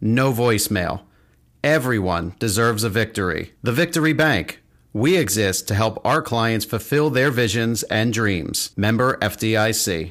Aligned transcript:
no 0.00 0.32
voicemail. 0.32 1.02
Everyone 1.62 2.34
deserves 2.38 2.84
a 2.84 2.88
victory. 2.88 3.52
The 3.62 3.72
Victory 3.72 4.12
Bank. 4.12 4.62
We 4.92 5.16
exist 5.16 5.68
to 5.68 5.74
help 5.74 6.04
our 6.04 6.22
clients 6.22 6.64
fulfill 6.64 7.10
their 7.10 7.30
visions 7.30 7.82
and 7.84 8.12
dreams. 8.12 8.70
Member 8.76 9.16
FDIC. 9.18 10.10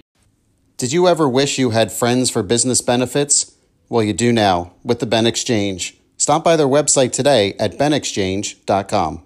Did 0.78 0.92
you 0.92 1.08
ever 1.08 1.28
wish 1.28 1.58
you 1.58 1.72
had 1.72 1.92
friends 1.92 2.30
for 2.30 2.44
business 2.44 2.81
benefits? 2.81 3.56
Well, 3.89 4.03
you 4.03 4.14
do 4.14 4.31
now 4.31 4.73
with 4.84 5.00
the 5.00 5.06
Ben 5.06 5.26
Exchange. 5.26 5.98
Stop 6.17 6.44
by 6.44 6.56
their 6.56 6.67
website 6.67 7.11
today 7.11 7.54
at 7.59 7.78
benexchange.com. 7.78 9.23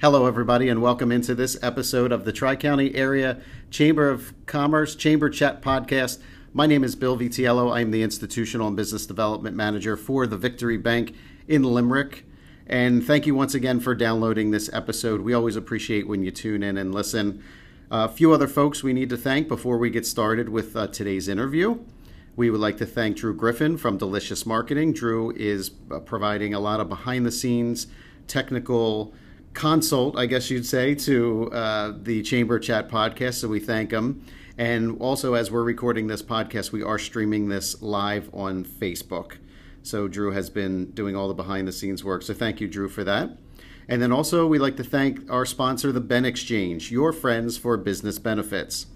Hello, 0.00 0.26
everybody, 0.26 0.68
and 0.68 0.82
welcome 0.82 1.10
into 1.10 1.34
this 1.34 1.56
episode 1.62 2.12
of 2.12 2.26
the 2.26 2.32
Tri 2.32 2.56
County 2.56 2.94
Area 2.94 3.40
Chamber 3.70 4.10
of 4.10 4.34
Commerce 4.44 4.94
Chamber 4.94 5.30
Chat 5.30 5.62
Podcast. 5.62 6.18
My 6.56 6.66
name 6.66 6.84
is 6.84 6.94
Bill 6.94 7.18
Vitiello. 7.18 7.74
I'm 7.74 7.90
the 7.90 8.04
Institutional 8.04 8.68
and 8.68 8.76
Business 8.76 9.06
Development 9.06 9.56
Manager 9.56 9.96
for 9.96 10.24
the 10.24 10.36
Victory 10.36 10.76
Bank 10.76 11.12
in 11.48 11.64
Limerick. 11.64 12.24
And 12.68 13.04
thank 13.04 13.26
you 13.26 13.34
once 13.34 13.54
again 13.54 13.80
for 13.80 13.92
downloading 13.92 14.52
this 14.52 14.70
episode. 14.72 15.22
We 15.22 15.34
always 15.34 15.56
appreciate 15.56 16.06
when 16.06 16.22
you 16.22 16.30
tune 16.30 16.62
in 16.62 16.78
and 16.78 16.94
listen. 16.94 17.42
A 17.90 18.08
few 18.08 18.32
other 18.32 18.46
folks 18.46 18.84
we 18.84 18.92
need 18.92 19.10
to 19.10 19.16
thank 19.16 19.48
before 19.48 19.78
we 19.78 19.90
get 19.90 20.06
started 20.06 20.48
with 20.48 20.76
uh, 20.76 20.86
today's 20.86 21.26
interview. 21.26 21.80
We 22.36 22.50
would 22.50 22.60
like 22.60 22.76
to 22.76 22.86
thank 22.86 23.16
Drew 23.16 23.34
Griffin 23.34 23.76
from 23.76 23.98
Delicious 23.98 24.46
Marketing. 24.46 24.92
Drew 24.92 25.32
is 25.32 25.72
uh, 25.90 25.98
providing 25.98 26.54
a 26.54 26.60
lot 26.60 26.78
of 26.78 26.88
behind 26.88 27.26
the 27.26 27.32
scenes 27.32 27.88
technical 28.28 29.12
consult, 29.54 30.16
I 30.16 30.26
guess 30.26 30.50
you'd 30.50 30.66
say, 30.66 30.94
to 30.94 31.50
uh, 31.50 31.94
the 32.00 32.22
Chamber 32.22 32.60
Chat 32.60 32.88
podcast. 32.88 33.34
So 33.34 33.48
we 33.48 33.58
thank 33.58 33.90
him. 33.90 34.24
And 34.56 35.00
also, 35.00 35.34
as 35.34 35.50
we're 35.50 35.64
recording 35.64 36.06
this 36.06 36.22
podcast, 36.22 36.70
we 36.70 36.82
are 36.82 36.98
streaming 36.98 37.48
this 37.48 37.82
live 37.82 38.30
on 38.32 38.64
Facebook. 38.64 39.38
So 39.82 40.06
Drew 40.06 40.30
has 40.30 40.48
been 40.48 40.92
doing 40.92 41.16
all 41.16 41.26
the 41.26 41.34
behind 41.34 41.66
the 41.66 41.72
scenes 41.72 42.04
work. 42.04 42.22
So 42.22 42.34
thank 42.34 42.60
you, 42.60 42.68
Drew, 42.68 42.88
for 42.88 43.02
that. 43.04 43.36
And 43.88 44.00
then 44.00 44.12
also, 44.12 44.46
we'd 44.46 44.60
like 44.60 44.76
to 44.76 44.84
thank 44.84 45.28
our 45.30 45.44
sponsor, 45.44 45.92
the 45.92 46.00
Ben 46.00 46.24
Exchange, 46.24 46.90
your 46.90 47.12
friends 47.12 47.58
for 47.58 47.76
business 47.76 48.18
benefits. 48.18 48.86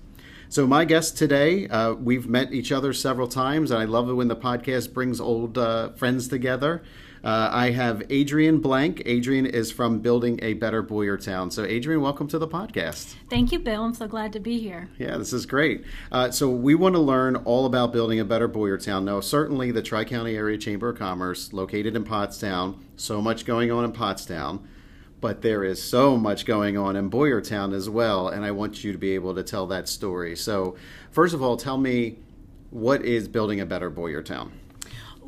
So, 0.49 0.67
my 0.67 0.87
guest 0.87 1.19
today, 1.19 1.69
uh, 1.69 1.93
we've 1.93 2.27
met 2.27 2.55
each 2.55 2.73
other 2.73 2.95
several 2.95 3.29
times, 3.29 3.71
and 3.71 3.79
I 3.79 3.85
love 3.85 4.09
it 4.09 4.15
when 4.15 4.29
the 4.29 4.37
podcast 4.37 4.95
brings 4.95 5.21
old 5.21 5.59
uh, 5.59 5.91
friends 5.91 6.27
together. 6.29 6.83
Uh, 7.29 7.51
I 7.53 7.73
have 7.73 8.03
Adrian 8.09 8.59
Blank. 8.59 9.03
Adrian 9.05 9.45
is 9.45 9.71
from 9.71 9.99
Building 9.99 10.39
a 10.41 10.55
Better 10.55 10.83
Boyertown. 10.83 11.53
So, 11.53 11.63
Adrian, 11.63 12.01
welcome 12.01 12.27
to 12.29 12.39
the 12.39 12.49
podcast. 12.49 13.17
Thank 13.29 13.53
you, 13.53 13.59
Bill. 13.59 13.85
I'm 13.85 13.93
so 13.93 14.07
glad 14.07 14.33
to 14.33 14.41
be 14.41 14.59
here. 14.59 14.89
Yeah, 14.99 15.19
this 15.19 15.35
is 15.35 15.45
great. 15.45 15.85
Uh, 16.11 16.31
so, 16.31 16.49
we 16.49 16.75
want 16.75 16.95
to 16.95 17.03
learn 17.03 17.37
all 17.37 17.67
about 17.67 17.93
building 17.93 18.19
a 18.19 18.25
better 18.25 18.49
Boyertown. 18.49 19.05
Now, 19.05 19.21
certainly 19.21 19.71
the 19.71 19.83
Tri 19.83 20.07
County 20.07 20.37
Area 20.37 20.57
Chamber 20.57 20.89
of 20.89 20.99
Commerce, 20.99 21.53
located 21.53 21.97
in 21.97 22.05
Pottstown, 22.05 22.79
so 22.97 23.21
much 23.21 23.45
going 23.45 23.71
on 23.71 23.85
in 23.85 23.93
Pottstown 23.93 24.61
but 25.21 25.43
there 25.43 25.65
is 25.65 25.83
so 25.83 26.17
much 26.17 26.47
going 26.47 26.79
on 26.79 26.95
in 26.95 27.11
Boyertown 27.11 27.75
as 27.75 27.91
well, 27.91 28.29
and 28.29 28.45
I 28.45 28.53
want 28.53 28.85
you 28.85 28.93
to 28.93 28.99
be 28.99 29.17
able 29.17 29.35
to 29.35 29.43
tell 29.43 29.67
that 29.67 29.89
story. 29.89 30.37
So, 30.37 30.77
first 31.11 31.35
of 31.35 31.43
all, 31.43 31.57
tell 31.57 31.77
me 31.77 32.21
what 32.71 33.05
is 33.05 33.27
building 33.27 33.61
a 33.61 33.67
better 33.67 33.91
Boyertown? 33.91 34.53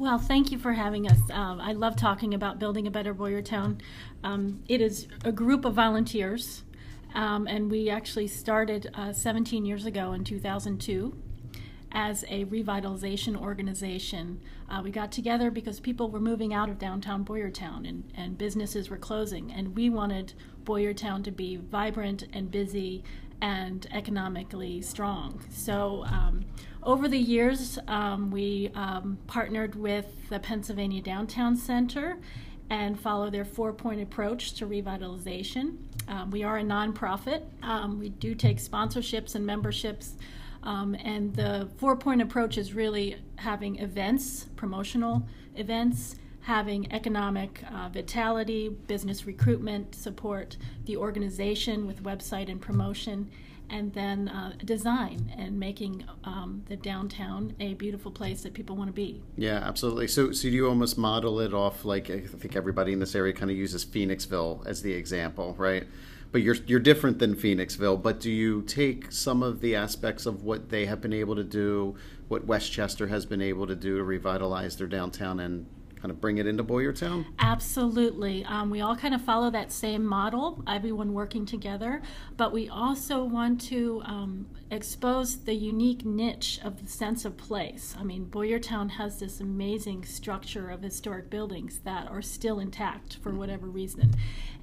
Well, 0.00 0.16
thank 0.16 0.50
you 0.50 0.58
for 0.58 0.72
having 0.72 1.10
us. 1.10 1.18
Um, 1.30 1.60
I 1.60 1.74
love 1.74 1.94
talking 1.94 2.32
about 2.32 2.58
building 2.58 2.86
a 2.86 2.90
better 2.90 3.14
Boyertown. 3.14 3.82
Um, 4.24 4.62
it 4.66 4.80
is 4.80 5.06
a 5.26 5.30
group 5.30 5.66
of 5.66 5.74
volunteers, 5.74 6.62
um, 7.14 7.46
and 7.46 7.70
we 7.70 7.90
actually 7.90 8.26
started 8.26 8.88
uh, 8.94 9.12
17 9.12 9.66
years 9.66 9.84
ago 9.84 10.14
in 10.14 10.24
2002 10.24 11.14
as 11.92 12.24
a 12.30 12.46
revitalization 12.46 13.38
organization. 13.38 14.40
Uh, 14.70 14.80
we 14.82 14.90
got 14.90 15.12
together 15.12 15.50
because 15.50 15.80
people 15.80 16.08
were 16.08 16.18
moving 16.18 16.54
out 16.54 16.70
of 16.70 16.78
downtown 16.78 17.22
Boyertown 17.22 17.86
and, 17.86 18.10
and 18.16 18.38
businesses 18.38 18.88
were 18.88 18.96
closing, 18.96 19.52
and 19.52 19.76
we 19.76 19.90
wanted 19.90 20.32
Boyertown 20.64 21.22
to 21.24 21.30
be 21.30 21.56
vibrant 21.56 22.26
and 22.32 22.50
busy 22.50 23.04
and 23.42 23.86
economically 23.92 24.80
strong. 24.80 25.44
So, 25.50 26.04
um, 26.06 26.46
over 26.82 27.08
the 27.08 27.18
years, 27.18 27.78
um, 27.88 28.30
we 28.30 28.70
um, 28.74 29.18
partnered 29.26 29.74
with 29.74 30.06
the 30.28 30.38
Pennsylvania 30.38 31.02
Downtown 31.02 31.56
Center 31.56 32.18
and 32.70 32.98
follow 32.98 33.30
their 33.30 33.44
four 33.44 33.72
point 33.72 34.00
approach 34.00 34.54
to 34.54 34.66
revitalization. 34.66 35.76
Um, 36.08 36.30
we 36.30 36.42
are 36.42 36.58
a 36.58 36.62
nonprofit. 36.62 37.42
Um, 37.62 37.98
we 37.98 38.08
do 38.08 38.34
take 38.34 38.58
sponsorships 38.58 39.34
and 39.34 39.44
memberships 39.44 40.14
um, 40.62 40.94
and 40.94 41.34
the 41.34 41.68
four 41.78 41.96
point 41.96 42.20
approach 42.20 42.58
is 42.58 42.74
really 42.74 43.16
having 43.36 43.78
events, 43.78 44.46
promotional 44.56 45.26
events, 45.56 46.16
having 46.42 46.90
economic 46.92 47.62
uh, 47.72 47.88
vitality, 47.88 48.68
business 48.68 49.26
recruitment, 49.26 49.94
support 49.94 50.56
the 50.84 50.96
organization 50.96 51.86
with 51.86 52.02
website 52.02 52.50
and 52.50 52.60
promotion, 52.60 53.30
and 53.70 53.92
then 53.92 54.28
uh, 54.28 54.52
design 54.64 55.32
and 55.36 55.58
making 55.58 56.04
um, 56.24 56.64
the 56.68 56.76
downtown 56.76 57.54
a 57.60 57.74
beautiful 57.74 58.10
place 58.10 58.42
that 58.42 58.54
people 58.54 58.76
want 58.76 58.88
to 58.88 58.92
be. 58.92 59.22
Yeah, 59.36 59.58
absolutely. 59.64 60.08
So, 60.08 60.32
so 60.32 60.48
you 60.48 60.68
almost 60.68 60.98
model 60.98 61.40
it 61.40 61.54
off 61.54 61.84
like 61.84 62.10
I 62.10 62.20
think 62.20 62.56
everybody 62.56 62.92
in 62.92 62.98
this 62.98 63.14
area 63.14 63.32
kind 63.32 63.50
of 63.50 63.56
uses 63.56 63.84
Phoenixville 63.84 64.66
as 64.66 64.82
the 64.82 64.92
example, 64.92 65.54
right? 65.58 65.86
but 66.32 66.42
you're 66.42 66.56
you're 66.66 66.80
different 66.80 67.18
than 67.18 67.34
Phoenixville. 67.34 68.02
But 68.02 68.20
do 68.20 68.30
you 68.30 68.62
take 68.62 69.10
some 69.10 69.42
of 69.42 69.60
the 69.60 69.74
aspects 69.74 70.26
of 70.26 70.44
what 70.44 70.68
they 70.68 70.86
have 70.86 71.00
been 71.00 71.12
able 71.12 71.36
to 71.36 71.44
do, 71.44 71.96
what 72.28 72.46
West 72.46 72.72
Chester 72.72 73.08
has 73.08 73.26
been 73.26 73.42
able 73.42 73.66
to 73.66 73.74
do 73.74 73.96
to 73.98 74.04
revitalize 74.04 74.76
their 74.76 74.86
downtown, 74.86 75.40
and 75.40 75.66
kind 76.00 76.10
of 76.10 76.20
bring 76.20 76.38
it 76.38 76.46
into 76.46 76.64
Boyertown? 76.64 77.26
Absolutely. 77.38 78.44
Um, 78.44 78.70
we 78.70 78.80
all 78.80 78.96
kind 78.96 79.14
of 79.14 79.20
follow 79.20 79.50
that 79.50 79.70
same 79.70 80.04
model, 80.04 80.62
everyone 80.66 81.12
working 81.12 81.44
together, 81.44 82.00
but 82.36 82.52
we 82.52 82.68
also 82.68 83.22
want 83.22 83.60
to 83.62 84.00
um, 84.04 84.46
expose 84.70 85.44
the 85.44 85.54
unique 85.54 86.04
niche 86.04 86.58
of 86.64 86.82
the 86.82 86.90
sense 86.90 87.24
of 87.24 87.36
place. 87.36 87.94
I 87.98 88.04
mean, 88.04 88.26
Boyertown 88.26 88.90
has 88.92 89.20
this 89.20 89.40
amazing 89.40 90.04
structure 90.04 90.70
of 90.70 90.82
historic 90.82 91.28
buildings 91.28 91.80
that 91.80 92.08
are 92.08 92.22
still 92.22 92.60
intact 92.60 93.16
for 93.16 93.32
whatever 93.32 93.66
reason. 93.66 94.14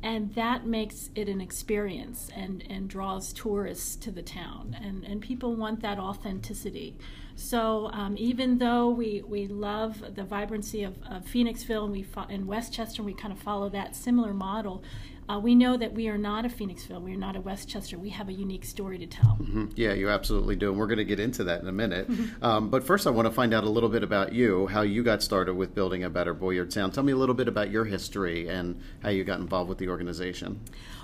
And 0.02 0.34
that 0.36 0.66
makes 0.66 1.10
it 1.16 1.28
an 1.28 1.42
experience 1.42 2.30
and, 2.36 2.64
and 2.70 2.88
draws 2.88 3.34
tourists 3.34 3.96
to 3.98 4.12
the 4.12 4.22
town. 4.22 4.76
And, 4.82 5.04
and 5.04 5.22
people 5.22 5.56
want 5.56 5.82
that 5.82 6.00
authenticity. 6.00 6.98
So 7.38 7.92
um, 7.94 8.16
even 8.18 8.58
though 8.58 8.90
we, 8.90 9.22
we 9.26 9.48
love 9.48 10.16
the 10.16 10.24
vibrancy 10.24 10.84
of, 10.84 10.96
of 11.04 11.24
Phoenixville 11.26 11.84
and 11.84 11.92
we 11.92 12.02
fo- 12.02 12.26
in 12.30 12.48
West 12.48 12.74
Chester, 12.74 13.04
we 13.04 13.14
kind 13.14 13.32
of 13.32 13.40
follow 13.40 13.70
that 13.70 13.96
similar 13.96 14.34
model. 14.34 14.84
Uh, 15.30 15.40
we 15.40 15.56
know 15.56 15.76
that 15.76 15.94
we 15.94 16.08
are 16.08 16.18
not 16.18 16.46
a 16.46 16.48
Phoenixville, 16.48 17.02
we 17.02 17.14
are 17.14 17.18
not 17.18 17.36
a 17.36 17.42
West 17.42 17.68
Chester. 17.68 17.98
We 17.98 18.10
have 18.12 18.30
a 18.30 18.34
unique 18.34 18.64
story 18.64 18.98
to 18.98 19.06
tell. 19.06 19.38
Mm-hmm. 19.42 19.66
Yeah, 19.76 19.94
you 19.94 20.10
absolutely 20.10 20.56
do, 20.56 20.70
and 20.70 20.80
we're 20.80 20.88
going 20.88 21.00
to 21.00 21.06
get 21.06 21.20
into 21.20 21.44
that 21.46 21.62
in 21.62 21.68
a 21.68 21.74
minute. 21.74 22.10
Mm-hmm. 22.10 22.44
Um, 22.44 22.70
but 22.70 22.86
first, 22.86 23.06
I 23.08 23.10
want 23.10 23.28
to 23.28 23.34
find 23.34 23.54
out 23.54 23.66
a 23.66 23.70
little 23.70 23.90
bit 23.90 24.04
about 24.04 24.32
you, 24.32 24.68
how 24.68 24.84
you 24.84 25.04
got 25.04 25.22
started 25.22 25.56
with 25.56 25.76
building 25.76 26.04
a 26.04 26.10
better 26.10 26.34
Boyertown. 26.34 26.94
Tell 26.94 27.04
me 27.04 27.12
a 27.12 27.18
little 27.18 27.36
bit 27.36 27.50
about 27.50 27.70
your 27.70 27.84
history 27.84 28.48
and 28.48 28.80
how 29.02 29.10
you 29.10 29.26
got 29.26 29.40
involved 29.40 29.68
with 29.68 29.80
the 29.80 29.90
organization. 29.90 30.62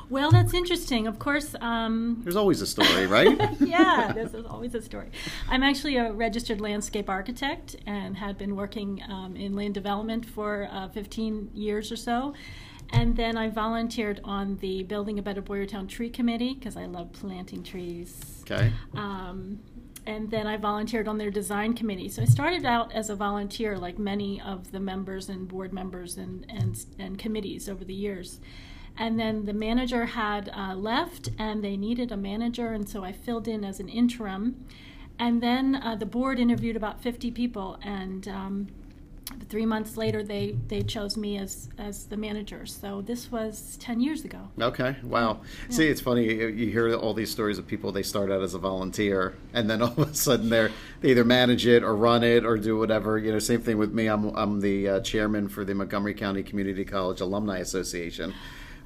Well, 0.10 0.31
that's 0.31 0.54
interesting. 0.54 1.08
Of 1.08 1.20
course, 1.20 1.56
um, 1.60 2.22
there's 2.24 2.36
always 2.36 2.62
a 2.62 2.68
story, 2.68 3.08
right? 3.08 3.38
yeah, 3.60 4.12
there's 4.14 4.36
always 4.46 4.75
a 4.75 4.81
story. 4.81 5.10
I'm 5.50 5.64
actually 5.64 5.98
a 5.98 6.12
registered 6.12 6.62
landscape 6.62 7.10
architect 7.10 7.75
and 7.86 8.16
had 8.16 8.38
been 8.38 8.56
working 8.56 9.02
um, 9.10 9.36
in 9.36 9.56
land 9.56 9.74
development 9.74 10.25
for 10.25 10.68
uh, 10.72 10.90
15 10.90 11.52
years 11.54 11.92
or 11.92 11.96
so 11.96 12.34
And 12.94 13.18
then 13.18 13.38
I 13.38 13.50
volunteered 13.50 14.22
on 14.24 14.57
the 14.57 14.84
Building 14.84 15.18
a 15.18 15.22
Better 15.22 15.42
Boyertown 15.42 15.90
Tree 15.90 16.10
Committee 16.10 16.54
because 16.54 16.78
I 16.78 16.86
love 16.86 17.12
planting 17.12 17.63
trees. 17.63 18.44
Okay. 18.44 18.72
Um, 18.95 19.60
and 20.06 20.30
then 20.30 20.45
I 20.45 20.57
volunteered 20.57 21.07
on 21.07 21.18
their 21.18 21.31
design 21.31 21.74
committee. 21.74 22.07
So 22.07 22.22
I 22.22 22.25
started 22.25 22.66
out 22.66 22.92
as 22.94 23.10
a 23.10 23.16
volunteer, 23.16 23.78
like 23.78 23.98
many 23.98 24.40
of 24.40 24.72
the 24.72 24.80
members 24.80 25.28
and 25.28 25.48
board 25.48 25.74
members 25.74 26.18
and, 26.18 26.45
and, 26.50 26.86
and 27.00 27.18
committees 27.18 27.68
over 27.68 27.84
the 27.84 27.94
years. 27.94 28.40
And 28.98 29.19
then 29.19 29.46
the 29.46 29.54
manager 29.54 30.06
had 30.06 30.51
uh, 30.56 30.75
left, 30.75 31.30
and 31.39 31.63
they 31.63 31.75
needed 31.75 32.12
a 32.12 32.18
manager, 32.18 32.74
and 32.74 32.88
so 32.88 33.04
I 33.04 33.12
filled 33.12 33.48
in 33.48 33.63
as 33.63 33.80
an 33.80 33.89
interim. 33.89 34.66
And 35.18 35.42
then 35.42 35.75
uh, 35.75 35.96
the 35.96 36.06
board 36.06 36.39
interviewed 36.39 36.75
about 36.75 37.01
50 37.01 37.31
people, 37.31 37.80
and 37.81 38.28
um, 38.28 38.68
three 39.50 39.65
months 39.65 39.97
later, 39.97 40.24
they, 40.24 40.56
they 40.68 40.81
chose 40.81 41.18
me 41.18 41.38
as, 41.38 41.69
as 41.77 42.06
the 42.06 42.18
manager. 42.18 42.65
So 42.65 43.01
this 43.01 43.31
was 43.31 43.77
10 43.80 44.00
years 44.00 44.24
ago. 44.25 44.50
Okay. 44.59 44.95
Wow. 45.03 45.41
See, 45.69 45.88
it's 45.88 46.01
funny. 46.01 46.25
You 46.25 46.47
you 46.47 46.71
hear 46.71 46.94
all 46.95 47.13
these 47.13 47.31
stories 47.31 47.57
of 47.57 47.68
people. 47.68 47.91
They 47.91 48.03
start 48.03 48.31
out 48.31 48.41
as 48.41 48.53
a 48.53 48.59
volunteer, 48.59 49.35
and 49.53 49.69
then 49.69 49.81
all 49.83 49.89
of 49.89 50.00
a 50.00 50.13
sudden 50.13 50.50
they're 50.50 50.71
they 51.01 51.12
either 51.12 51.24
manage 51.24 51.65
it 51.65 51.83
or 51.83 51.95
run 51.95 52.24
it 52.24 52.45
or 52.45 52.57
do 52.57 52.77
whatever. 52.77 53.18
You 53.18 53.31
know, 53.31 53.39
same 53.39 53.62
thing 53.62 53.77
with 53.77 53.94
me. 53.94 54.07
I'm 54.07 54.35
I'm 54.35 54.62
the 54.62 54.88
uh, 54.88 55.00
chairman 55.01 55.50
for 55.50 55.65
the 55.65 55.74
Montgomery 55.74 56.13
County 56.13 56.44
Community 56.44 56.86
College 56.86 57.21
Alumni 57.21 57.59
Association. 57.59 58.33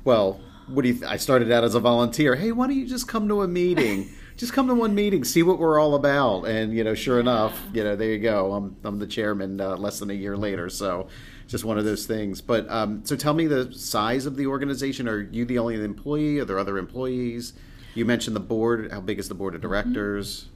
Well, 0.04 0.40
what 0.68 0.84
do 0.84 0.90
you? 0.90 0.96
Th- 0.96 1.06
I 1.10 1.18
started 1.18 1.52
out 1.52 1.64
as 1.64 1.76
a 1.76 1.80
volunteer. 1.80 2.36
Hey, 2.36 2.52
why 2.52 2.68
don't 2.68 2.78
you 2.78 2.88
just 2.88 3.08
come 3.08 3.28
to 3.28 3.42
a 3.42 3.48
meeting? 3.48 4.10
Just 4.38 4.54
come 4.54 4.68
to 4.68 4.76
one 4.76 4.96
meeting, 4.96 5.24
see 5.24 5.44
what 5.44 5.60
we're 5.60 5.80
all 5.80 5.96
about, 5.96 6.44
and 6.44 6.74
you 6.74 6.84
know, 6.84 6.94
sure 6.94 7.20
enough, 7.20 7.60
you 7.74 7.84
know, 7.84 7.96
there 7.96 8.12
you 8.12 8.20
go. 8.20 8.54
I'm 8.54 8.78
I'm 8.84 9.00
the 9.00 9.08
chairman 9.08 9.60
uh, 9.60 9.76
less 9.76 10.00
than 10.00 10.12
a 10.12 10.14
year 10.14 10.38
later, 10.38 10.70
so 10.70 11.08
just 11.48 11.66
one 11.66 11.78
of 11.78 11.86
those 11.86 12.06
things. 12.06 12.40
But 12.40 12.70
um, 12.70 13.04
so 13.04 13.16
tell 13.16 13.34
me 13.34 13.48
the 13.48 13.74
size 13.74 14.26
of 14.26 14.38
the 14.38 14.48
organization. 14.48 15.08
Are 15.10 15.22
you 15.22 15.44
the 15.44 15.58
only 15.58 15.84
employee? 15.84 16.40
Are 16.40 16.46
there 16.46 16.60
other 16.60 16.78
employees? 16.78 17.54
You 17.96 18.06
mentioned 18.06 18.36
the 18.36 18.42
board. 18.42 18.92
How 18.92 19.02
big 19.02 19.18
is 19.18 19.28
the 19.28 19.36
board 19.36 19.56
of 19.56 19.62
directors? 19.62 20.48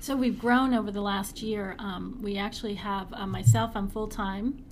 So 0.00 0.14
we've 0.14 0.38
grown 0.38 0.74
over 0.74 0.90
the 0.90 1.00
last 1.00 1.42
year. 1.42 1.76
Um, 1.78 2.18
we 2.20 2.36
actually 2.36 2.74
have 2.74 3.10
uh, 3.14 3.26
myself, 3.26 3.70
I'm 3.74 3.88
full 3.88 4.06
time, 4.06 4.62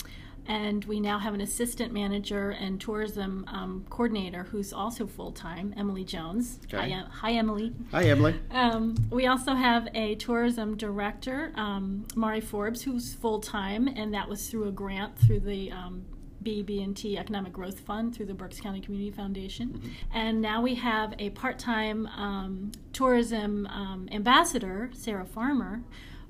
and 0.46 0.84
we 0.86 1.00
now 1.00 1.18
have 1.18 1.34
an 1.34 1.40
assistant 1.40 1.92
manager 1.92 2.50
and 2.50 2.80
tourism 2.80 3.44
um, 3.48 3.84
coordinator 3.90 4.44
who's 4.44 4.72
also 4.72 5.06
full 5.06 5.32
time, 5.32 5.74
Emily 5.76 6.04
Jones. 6.04 6.58
Okay. 6.72 6.90
Hi, 6.90 7.04
hi, 7.10 7.32
Emily. 7.32 7.72
Hi, 7.92 8.04
Emily. 8.04 8.38
Um, 8.50 8.96
we 9.10 9.26
also 9.26 9.54
have 9.54 9.88
a 9.94 10.16
tourism 10.16 10.76
director, 10.76 11.52
um, 11.56 12.06
Mari 12.16 12.40
Forbes, 12.40 12.82
who's 12.82 13.14
full 13.14 13.40
time, 13.40 13.88
and 13.88 14.12
that 14.14 14.28
was 14.28 14.48
through 14.48 14.68
a 14.68 14.72
grant 14.72 15.16
through 15.18 15.40
the 15.40 15.70
um, 15.70 16.04
BB&T 16.42 17.16
Economic 17.16 17.52
Growth 17.52 17.80
Fund 17.80 18.14
through 18.14 18.26
the 18.26 18.34
Berks 18.34 18.60
County 18.60 18.80
Community 18.80 19.10
Foundation. 19.10 19.80
And 20.12 20.40
now 20.40 20.60
we 20.60 20.74
have 20.76 21.14
a 21.18 21.30
part-time 21.30 22.06
um, 22.08 22.72
tourism 22.92 23.66
um, 23.66 24.08
ambassador, 24.10 24.90
Sarah 24.92 25.24
Farmer, 25.24 25.82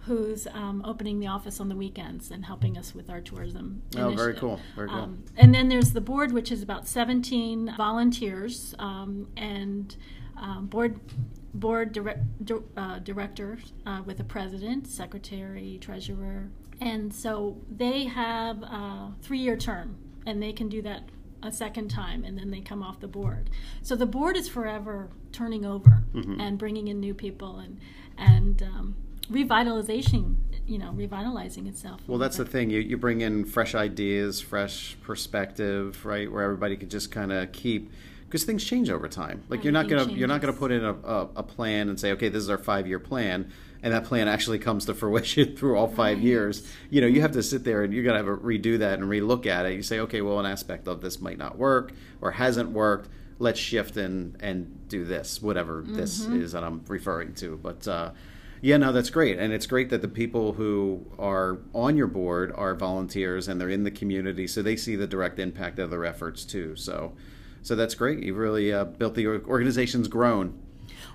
who's 0.06 0.46
um, 0.52 0.82
opening 0.84 1.20
the 1.20 1.26
office 1.28 1.60
on 1.60 1.68
the 1.68 1.76
weekends 1.76 2.30
and 2.30 2.44
helping 2.44 2.76
us 2.76 2.94
with 2.94 3.08
our 3.08 3.20
tourism. 3.20 3.82
Oh, 3.96 4.10
very 4.10 4.34
cool. 4.34 4.58
Very 4.74 4.88
cool. 4.88 4.98
Um, 4.98 5.24
and 5.36 5.54
then 5.54 5.68
there's 5.68 5.92
the 5.92 6.00
board, 6.00 6.32
which 6.32 6.50
is 6.50 6.62
about 6.62 6.88
17 6.88 7.74
volunteers 7.76 8.74
um, 8.78 9.28
and 9.36 9.96
um, 10.36 10.66
board 10.66 10.98
board 11.54 11.92
dir- 11.92 12.64
uh, 12.76 12.98
director 13.00 13.58
uh, 13.86 14.02
with 14.04 14.18
a 14.18 14.24
president, 14.24 14.86
secretary, 14.88 15.78
treasurer, 15.80 16.48
and 16.80 17.12
so 17.14 17.58
they 17.70 18.04
have 18.04 18.62
a 18.62 19.12
three-year 19.22 19.56
term, 19.56 19.96
and 20.26 20.42
they 20.42 20.52
can 20.52 20.68
do 20.68 20.80
that 20.82 21.02
a 21.42 21.52
second 21.52 21.88
time, 21.88 22.24
and 22.24 22.38
then 22.38 22.50
they 22.50 22.60
come 22.60 22.82
off 22.82 22.98
the 23.00 23.06
board. 23.08 23.50
So 23.82 23.94
the 23.96 24.06
board 24.06 24.36
is 24.36 24.48
forever 24.48 25.10
turning 25.32 25.64
over 25.66 26.02
Mm-hmm. 26.14 26.40
and 26.40 26.58
bringing 26.58 26.88
in 26.88 27.00
new 27.00 27.14
people 27.14 27.58
and 27.58 27.78
and 28.18 28.62
um, 28.62 28.96
revitalization, 29.30 30.36
you 30.66 30.78
know, 30.78 30.92
revitalizing 30.92 31.66
itself. 31.66 32.00
Well, 32.06 32.18
that's 32.18 32.36
the 32.36 32.44
thing. 32.44 32.70
You, 32.70 32.80
you 32.80 32.96
bring 32.96 33.20
in 33.20 33.44
fresh 33.44 33.74
ideas, 33.74 34.40
fresh 34.40 34.96
perspective, 35.02 36.04
right? 36.04 36.30
Where 36.30 36.42
everybody 36.42 36.76
can 36.76 36.88
just 36.88 37.10
kind 37.10 37.32
of 37.32 37.52
keep 37.52 37.90
because 38.32 38.44
things 38.44 38.64
change 38.64 38.88
over 38.88 39.08
time. 39.08 39.42
Like 39.50 39.62
you're 39.62 39.74
not 39.74 39.88
gonna 39.88 40.10
you're 40.10 40.26
not 40.26 40.40
gonna 40.40 40.54
put 40.54 40.72
in 40.72 40.82
a, 40.82 40.94
a, 40.94 41.28
a 41.36 41.42
plan 41.42 41.90
and 41.90 42.00
say, 42.00 42.12
okay, 42.12 42.30
this 42.30 42.42
is 42.42 42.48
our 42.48 42.56
five 42.56 42.86
year 42.86 42.98
plan, 42.98 43.52
and 43.82 43.92
that 43.92 44.04
plan 44.04 44.26
actually 44.26 44.58
comes 44.58 44.86
to 44.86 44.94
fruition 45.02 45.54
through 45.54 45.76
all 45.76 45.86
five 45.88 46.18
years. 46.20 46.66
You 46.88 47.02
know, 47.02 47.06
you 47.06 47.20
have 47.20 47.32
to 47.32 47.42
sit 47.42 47.62
there 47.64 47.84
and 47.84 47.92
you 47.92 48.02
got 48.02 48.12
to 48.12 48.16
have 48.16 48.28
a 48.28 48.36
redo 48.36 48.78
that 48.78 48.98
and 48.98 49.08
relook 49.08 49.44
at 49.44 49.66
it. 49.66 49.74
You 49.74 49.82
say, 49.82 50.00
okay, 50.00 50.22
well, 50.22 50.40
an 50.40 50.46
aspect 50.46 50.88
of 50.88 51.02
this 51.02 51.20
might 51.20 51.36
not 51.36 51.58
work 51.58 51.92
or 52.22 52.30
hasn't 52.30 52.70
worked. 52.70 53.10
Let's 53.38 53.60
shift 53.60 53.98
and 53.98 54.36
and 54.40 54.88
do 54.88 55.04
this, 55.04 55.42
whatever 55.42 55.84
this 55.86 56.20
is 56.20 56.52
that 56.52 56.64
I'm 56.64 56.82
referring 56.88 57.34
to. 57.34 57.58
But 57.62 57.86
uh, 57.86 58.12
yeah, 58.62 58.76
no, 58.76 58.92
that's 58.92 59.10
great, 59.10 59.40
and 59.40 59.52
it's 59.52 59.66
great 59.66 59.90
that 59.90 60.02
the 60.02 60.08
people 60.08 60.52
who 60.52 61.04
are 61.18 61.58
on 61.74 61.96
your 61.96 62.06
board 62.06 62.52
are 62.54 62.76
volunteers 62.76 63.48
and 63.48 63.60
they're 63.60 63.68
in 63.68 63.82
the 63.82 63.90
community, 63.90 64.46
so 64.46 64.62
they 64.62 64.76
see 64.76 64.94
the 64.94 65.08
direct 65.08 65.40
impact 65.40 65.80
of 65.80 65.90
their 65.90 66.04
efforts 66.04 66.44
too. 66.44 66.76
So, 66.76 67.12
so 67.62 67.74
that's 67.74 67.96
great. 67.96 68.22
You've 68.22 68.36
really 68.36 68.72
uh, 68.72 68.84
built 68.84 69.16
the 69.16 69.26
organization's 69.26 70.06
grown. 70.06 70.60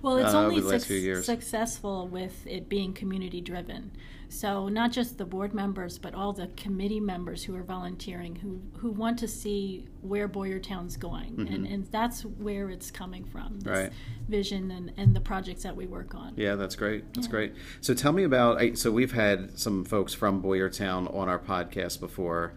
Well, 0.02 0.18
it's 0.18 0.34
uh, 0.34 0.40
only 0.40 0.58
over 0.58 0.62
the 0.62 0.74
last 0.74 0.88
few 0.88 0.98
years. 0.98 1.26
successful 1.26 2.10
with 2.10 2.46
it 2.46 2.68
being 2.68 2.94
community 2.94 3.40
driven. 3.40 3.92
So 4.30 4.68
not 4.68 4.92
just 4.92 5.18
the 5.18 5.26
board 5.26 5.54
members, 5.54 5.98
but 5.98 6.14
all 6.14 6.34
the 6.34 6.48
committee 6.58 7.00
members 7.00 7.44
who 7.44 7.56
are 7.56 7.64
volunteering, 7.64 8.36
who 8.36 8.62
who 8.80 8.92
want 8.92 9.18
to 9.20 9.28
see 9.28 9.88
where 10.02 10.28
Boyertown's 10.28 10.98
going, 10.98 11.48
and, 11.50 11.66
and 11.66 11.86
that's 11.92 12.24
where 12.24 12.70
it's 12.70 12.92
coming 12.92 13.24
from. 13.24 13.60
This 13.60 13.68
Mm-hmm. 13.68 13.84
Right. 13.84 13.92
Vision 14.28 14.72
and, 14.72 14.92
and 14.98 15.16
the 15.16 15.22
projects 15.22 15.64
that 15.64 15.76
we 15.76 15.88
work 15.88 16.14
on. 16.16 16.34
Yeah, 16.36 16.56
that's 16.56 16.76
great. 16.76 17.14
That's 17.14 17.28
great. 17.28 17.54
So 17.82 17.94
tell 17.94 18.12
me 18.12 18.24
about. 18.24 18.78
So 18.78 18.92
we've 18.92 19.14
had 19.14 19.58
some 19.58 19.86
folks 19.86 20.14
from 20.14 20.42
Boyertown 20.44 21.14
on 21.16 21.30
our 21.30 21.40
podcast 21.40 22.00
before, 22.00 22.54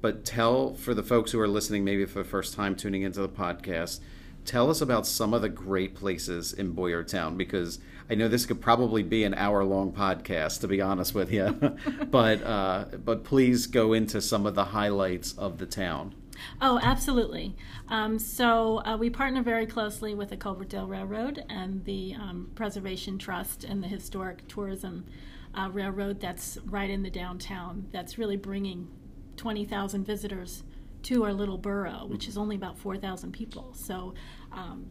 but 0.00 0.24
tell 0.24 0.74
for 0.74 0.94
the 0.94 1.02
folks 1.02 1.32
who 1.32 1.40
are 1.40 1.48
listening, 1.48 1.84
maybe 1.84 2.04
for 2.04 2.20
the 2.20 2.28
first 2.28 2.54
time 2.54 2.76
tuning 2.76 3.02
into 3.02 3.20
the 3.20 3.28
podcast, 3.28 4.00
tell 4.44 4.70
us 4.70 4.80
about 4.80 5.06
some 5.06 5.34
of 5.34 5.42
the 5.42 5.48
great 5.48 5.94
places 5.94 6.52
in 6.52 6.74
Boyertown 6.74 7.36
because 7.36 7.80
I 8.10 8.14
know 8.14 8.28
this 8.28 8.46
could 8.46 8.60
probably 8.60 9.02
be 9.02 9.24
an 9.24 9.34
hour-long 9.34 9.92
podcast, 9.92 10.60
to 10.60 10.68
be 10.68 10.80
honest 10.80 11.14
with 11.14 11.30
you. 11.30 11.50
but 12.10 12.42
uh, 12.42 12.86
but 13.04 13.24
please 13.24 13.66
go 13.66 13.92
into 13.92 14.20
some 14.20 14.46
of 14.46 14.54
the 14.54 14.66
highlights 14.66 15.32
of 15.32 15.58
the 15.58 15.66
town. 15.66 16.14
Oh, 16.60 16.78
absolutely. 16.82 17.56
Um, 17.88 18.18
so 18.18 18.78
uh, 18.84 18.96
we 18.96 19.10
partner 19.10 19.42
very 19.42 19.66
closely 19.66 20.14
with 20.14 20.30
the 20.30 20.36
Colebrookdale 20.36 20.88
Railroad 20.88 21.44
and 21.48 21.84
the 21.84 22.14
um, 22.14 22.50
Preservation 22.54 23.18
Trust 23.18 23.64
and 23.64 23.82
the 23.82 23.88
Historic 23.88 24.46
Tourism 24.48 25.04
uh, 25.54 25.68
Railroad 25.70 26.20
that's 26.20 26.58
right 26.66 26.88
in 26.88 27.02
the 27.02 27.10
downtown. 27.10 27.88
That's 27.92 28.18
really 28.18 28.36
bringing 28.36 28.88
20,000 29.36 30.04
visitors 30.04 30.62
to 31.04 31.24
our 31.24 31.32
little 31.32 31.58
borough, 31.58 32.06
which 32.06 32.28
is 32.28 32.36
only 32.36 32.56
about 32.56 32.78
4,000 32.78 33.32
people. 33.32 33.72
So 33.74 34.14
um, 34.52 34.86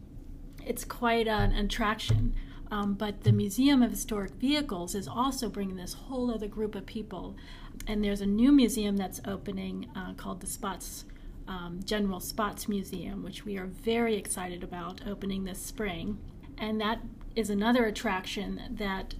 it's 0.65 0.83
quite 0.83 1.27
an 1.27 1.53
attraction. 1.53 2.35
Um, 2.71 2.93
but 2.95 3.23
the 3.23 3.31
Museum 3.31 3.81
of 3.81 3.91
Historic 3.91 4.31
Vehicles 4.31 4.93
is 4.95 5.07
also 5.07 5.49
bringing 5.49 5.77
this 5.77 5.93
whole 5.93 6.31
other 6.33 6.47
group 6.47 6.75
of 6.75 6.85
people. 6.85 7.35
And 7.87 8.03
there's 8.03 8.21
a 8.21 8.25
new 8.25 8.51
museum 8.51 8.97
that's 8.97 9.21
opening 9.25 9.87
uh, 9.95 10.13
called 10.13 10.41
the 10.41 10.47
Spaatz 10.47 11.05
um, 11.47 11.79
General 11.85 12.19
Spaatz 12.19 12.67
Museum, 12.67 13.23
which 13.23 13.45
we 13.45 13.57
are 13.57 13.67
very 13.67 14.15
excited 14.15 14.63
about 14.63 15.01
opening 15.07 15.45
this 15.45 15.61
spring. 15.61 16.17
And 16.57 16.81
that 16.81 16.99
is 17.35 17.49
another 17.49 17.85
attraction 17.85 18.61
that 18.71 19.13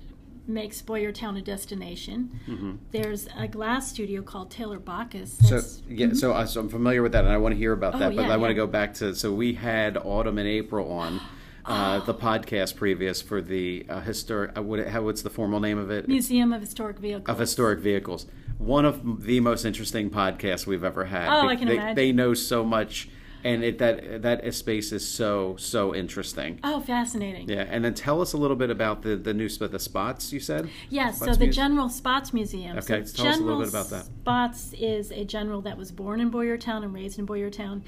makes 0.48 0.82
Boyertown 0.82 1.38
a 1.38 1.42
destination. 1.42 2.80
There's 2.92 3.27
a 3.38 3.48
glass 3.48 3.89
studio 3.89 4.22
called 4.22 4.50
Taylor 4.50 4.80
Backes. 4.80 5.36
Mm-hmm. 5.36 5.58
So 5.60 5.82
yeah, 5.88 6.13
so, 6.13 6.34
I, 6.34 6.46
so 6.46 6.62
I'm 6.62 6.70
familiar 6.70 7.04
with 7.04 7.12
that, 7.12 7.25
and 7.25 7.34
I 7.34 7.38
want 7.38 7.54
to 7.54 7.58
hear 7.58 7.74
about 7.74 7.96
Oh, 7.96 8.00
that. 8.00 8.16
But 8.16 8.25
yeah, 8.27 8.34
I 8.34 8.38
want 8.38 8.51
to 8.51 8.56
go 8.56 8.68
back 8.68 8.94
to 8.96 9.13
so 9.13 9.34
we 9.34 9.54
had 9.54 9.98
Autumn 9.98 10.38
and 10.38 10.48
April 10.48 10.92
on 10.92 11.22
uh, 11.67 12.00
the 12.00 12.13
podcast 12.13 12.75
previous 12.75 13.21
for 13.21 13.41
the 13.41 13.86
uh, 13.89 14.00
historic. 14.01 14.57
Uh, 14.57 14.62
what, 14.62 14.88
how, 14.88 15.01
what's 15.03 15.21
the 15.21 15.29
formal 15.29 15.59
name 15.59 15.77
of 15.77 15.91
it? 15.91 16.07
Museum 16.07 16.53
of 16.53 16.62
Historic 16.62 16.97
Vehicles. 17.00 17.27
Of 17.27 17.39
historic 17.39 17.79
vehicles. 17.79 18.25
One 18.57 18.86
of 18.86 19.24
the 19.25 19.39
most 19.41 19.65
interesting 19.65 20.09
podcasts 20.09 20.65
we've 20.65 20.83
ever 20.83 21.05
had. 21.05 21.27
Oh, 21.29 21.47
They- 21.47 21.53
I 21.53 21.55
can 21.55 21.67
they, 21.67 21.75
imagine. 21.75 21.95
They 21.95 22.12
know 22.12 22.33
so 22.33 22.63
much, 22.63 23.09
and 23.43 23.63
it, 23.63 23.77
that 23.77 24.24
that 24.24 24.53
space 24.55 24.91
is 24.91 25.07
so 25.07 25.55
so 25.57 25.93
interesting. 25.93 26.59
Oh, 26.63 26.79
fascinating. 26.81 27.47
Yeah, 27.50 27.65
and 27.69 27.86
then 27.86 27.93
tell 27.93 28.19
us 28.21 28.33
a 28.33 28.38
little 28.38 28.57
bit 28.57 28.69
about 28.71 29.03
the 29.03 29.15
the 29.15 29.33
new 29.33 29.47
the 29.47 29.69
Spaatz 29.77 30.31
you 30.31 30.39
said. 30.39 30.69
Yes, 30.89 31.19
so 31.19 31.33
the 31.33 31.45
Muse- 31.45 31.55
General 31.55 31.88
Spaatz 31.88 32.33
Museum. 32.33 32.77
Okay, 32.79 33.05
so 33.05 33.24
tell 33.24 33.27
us 33.27 33.38
a 33.38 33.43
little 33.43 33.43
General 33.43 33.59
bit 33.59 33.69
about 33.69 33.89
that. 33.89 34.05
Spaatz 34.24 34.74
is 34.79 35.12
a 35.12 35.24
general 35.24 35.62
that 35.62 35.77
was 35.77 35.91
born 35.91 36.19
in 36.19 36.31
Boyertown 36.31 36.83
and 36.83 36.93
raised 36.93 37.19
in 37.19 37.27
Boyertown. 37.27 37.83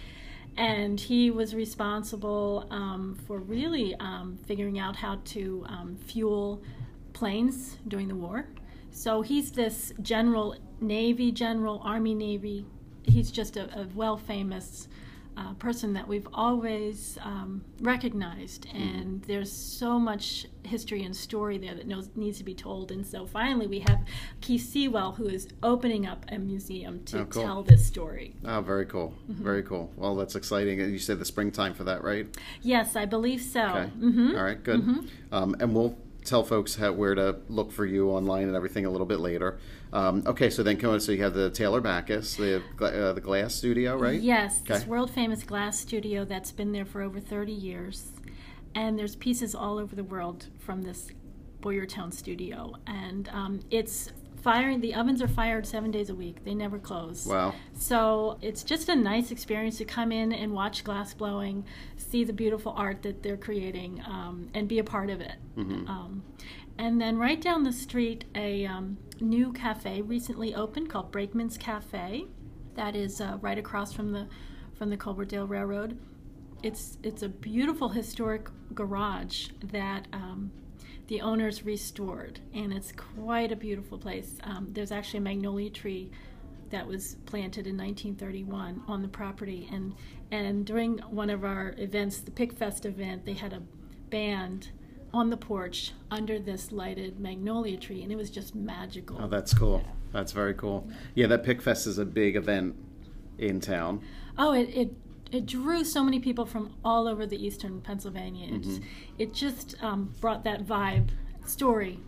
And 0.57 0.99
he 0.99 1.31
was 1.31 1.55
responsible 1.55 2.67
um, 2.69 3.17
for 3.25 3.39
really 3.39 3.95
um, 3.95 4.37
figuring 4.45 4.77
out 4.77 4.95
how 4.95 5.19
to 5.25 5.65
um, 5.69 5.95
fuel 5.95 6.61
planes 7.13 7.77
during 7.87 8.07
the 8.07 8.15
war. 8.15 8.45
So 8.91 9.21
he's 9.21 9.51
this 9.51 9.93
general, 10.01 10.55
Navy 10.81 11.31
general, 11.31 11.81
Army 11.83 12.13
Navy. 12.13 12.65
He's 13.03 13.31
just 13.31 13.55
a, 13.55 13.79
a 13.79 13.87
well 13.95 14.17
famous 14.17 14.87
uh, 15.39 15.53
person 15.53 15.93
that 15.93 16.05
we've 16.07 16.27
always 16.33 17.17
um, 17.23 17.63
recognized, 17.81 18.67
Mm-hmm. 18.67 18.77
and 18.99 19.21
there's 19.23 19.51
so 19.51 19.97
much 19.99 20.45
history 20.63 21.03
and 21.03 21.15
story 21.15 21.57
there 21.57 21.73
that 21.75 21.87
knows, 21.87 22.09
needs 22.15 22.37
to 22.39 22.43
be 22.43 22.53
told. 22.53 22.91
And 22.91 23.05
so 23.07 23.25
finally, 23.25 23.65
we 23.67 23.79
have 23.89 23.99
Keith 24.41 24.65
Sewell, 24.69 25.13
who 25.13 25.27
is 25.27 25.47
opening 25.63 26.05
up 26.05 26.25
a 26.29 26.37
museum 26.37 27.03
to 27.05 27.19
Oh, 27.21 27.25
cool. 27.25 27.43
tell 27.43 27.63
this 27.63 27.85
story. 27.85 28.35
Oh, 28.43 28.61
very 28.61 28.85
cool. 28.85 29.13
Mm-hmm. 29.31 29.43
Very 29.43 29.63
cool. 29.63 29.91
Well, 29.95 30.15
that's 30.15 30.35
exciting. 30.35 30.81
And 30.81 30.91
You 30.91 30.99
said 30.99 31.19
the 31.19 31.25
springtime 31.25 31.73
for 31.73 31.85
that, 31.85 32.03
right? 32.03 32.27
Yes, 32.61 32.95
I 32.95 33.05
believe 33.05 33.41
so. 33.41 33.63
Okay. 33.63 33.85
hmm 33.87 34.35
All 34.35 34.43
right, 34.43 34.61
good. 34.63 34.81
Um, 35.31 35.55
and 35.61 35.73
we'll 35.73 35.97
tell 36.29 36.43
folks 36.43 36.75
how, 36.75 36.91
where 36.91 37.15
to 37.15 37.37
look 37.49 37.71
for 37.71 37.85
you 37.85 38.09
online 38.09 38.47
and 38.47 38.55
everything 38.55 38.85
a 38.85 38.89
little 38.89 39.07
bit 39.07 39.19
later. 39.19 39.59
Um, 39.91 40.23
okay, 40.25 40.49
so 40.49 40.63
then 40.63 40.77
come 40.77 40.91
on. 40.91 40.99
So 40.99 41.11
you 41.11 41.23
have 41.23 41.33
the 41.33 41.49
Taylor 41.49 41.81
Backes, 41.81 42.35
the 42.35 42.61
uh, 42.79 43.13
the 43.13 43.21
Glass 43.21 43.55
Studio, 43.55 43.97
right? 43.97 44.19
Yes, 44.19 44.61
this 44.61 44.85
world 44.85 45.09
famous 45.09 45.43
glass 45.43 45.79
studio 45.79 46.25
that's 46.25 46.51
been 46.51 46.71
there 46.71 46.85
for 46.85 47.01
over 47.01 47.19
30 47.19 47.51
years. 47.51 48.11
And 48.75 48.97
there's 48.99 49.15
pieces 49.15 49.55
all 49.55 49.79
over 49.79 49.95
the 49.95 50.03
world 50.03 50.45
from 50.59 50.83
this 50.83 51.09
Boyertown 51.61 52.13
studio. 52.13 52.75
And 52.85 53.27
um, 53.29 53.59
it's 53.71 54.11
firing, 54.41 54.81
the 54.81 54.93
ovens 54.95 55.21
are 55.21 55.27
fired 55.27 55.65
seven 55.65 55.91
days 55.91 56.09
a 56.09 56.15
week, 56.15 56.43
they 56.43 56.55
never 56.55 56.79
close. 56.79 57.25
Wow. 57.25 57.53
So 57.73 58.37
it's 58.41 58.63
just 58.63 58.89
a 58.89 58.95
nice 58.95 59.31
experience 59.31 59.77
to 59.77 59.85
come 59.85 60.11
in 60.11 60.31
and 60.31 60.53
watch 60.53 60.83
glass 60.83 61.13
blowing, 61.13 61.65
see 61.97 62.23
the 62.23 62.33
beautiful 62.33 62.73
art 62.75 63.01
that 63.03 63.23
they're 63.23 63.37
creating, 63.37 64.01
um, 64.05 64.49
and 64.53 64.67
be 64.67 64.79
a 64.79 64.83
part 64.83 65.09
of 65.09 65.21
it. 65.21 65.35
Um, 65.87 66.23
and 66.77 67.01
then 67.01 67.17
right 67.17 67.41
down 67.41 67.63
the 67.63 67.73
street, 67.73 68.23
a 68.35 68.65
um, 68.65 68.97
new 69.19 69.51
cafe 69.51 70.01
recently 70.01 70.55
opened 70.55 70.89
called 70.89 71.11
Brakeman's 71.11 71.57
Cafe. 71.57 72.25
That 72.75 72.95
is 72.95 73.19
uh, 73.19 73.37
right 73.41 73.57
across 73.57 73.91
from 73.91 74.13
the 74.13 74.27
from 74.77 74.89
the 74.89 74.95
Colebrookdale 74.95 75.49
Railroad. 75.49 75.99
It's 76.63 76.97
it's 77.03 77.21
a 77.21 77.27
beautiful 77.27 77.89
historic 77.89 78.47
garage 78.73 79.49
that 79.61 80.07
um, 80.13 80.51
the 81.09 81.21
owners 81.21 81.65
restored, 81.65 82.39
and 82.53 82.71
it's 82.71 82.91
quite 82.91 83.51
a 83.51 83.55
beautiful 83.55 83.97
place. 83.97 84.35
Um, 84.43 84.67
there's 84.71 84.91
actually 84.91 85.17
a 85.17 85.21
magnolia 85.23 85.71
tree 85.71 86.11
that 86.69 86.85
was 86.85 87.15
planted 87.25 87.65
in 87.65 87.75
1931 87.75 88.83
on 88.87 89.01
the 89.01 89.07
property, 89.07 89.67
and 89.71 89.95
and 90.29 90.65
during 90.65 90.99
one 90.99 91.31
of 91.31 91.43
our 91.43 91.73
events, 91.79 92.19
the 92.19 92.29
Pickfest 92.29 92.85
event, 92.85 93.25
they 93.25 93.33
had 93.33 93.53
a 93.53 93.61
band 94.11 94.69
on 95.11 95.31
the 95.31 95.37
porch 95.37 95.93
under 96.11 96.37
this 96.37 96.71
lighted 96.71 97.19
magnolia 97.19 97.77
tree, 97.77 98.03
and 98.03 98.11
it 98.11 98.15
was 98.15 98.29
just 98.29 98.53
magical. 98.53 99.17
Oh, 99.19 99.27
that's 99.27 99.51
cool. 99.51 99.83
That's 100.13 100.31
very 100.31 100.53
cool. 100.53 100.87
Yeah, 101.15 101.25
that 101.27 101.43
Pickfest 101.43 101.87
is 101.87 101.97
a 101.97 102.05
big 102.05 102.35
event 102.35 102.75
in 103.39 103.59
town. 103.59 104.03
Oh, 104.37 104.53
it, 104.53 104.69
it 104.69 104.91
it 105.31 105.45
drew 105.45 105.83
so 105.83 106.03
many 106.03 106.19
people 106.19 106.45
from 106.45 106.73
all 106.83 107.07
over 107.07 107.25
the 107.25 107.37
eastern 107.45 107.81
Pennsylvania. 107.81 108.47
It, 108.47 108.61
Mm-hmm. 108.61 108.69
just, 108.69 108.81
it 109.17 109.33
just 109.33 109.83
um, 109.83 110.13
brought 110.21 110.43
that 110.45 110.65
vibe, 110.65 111.09
story, 111.45 111.99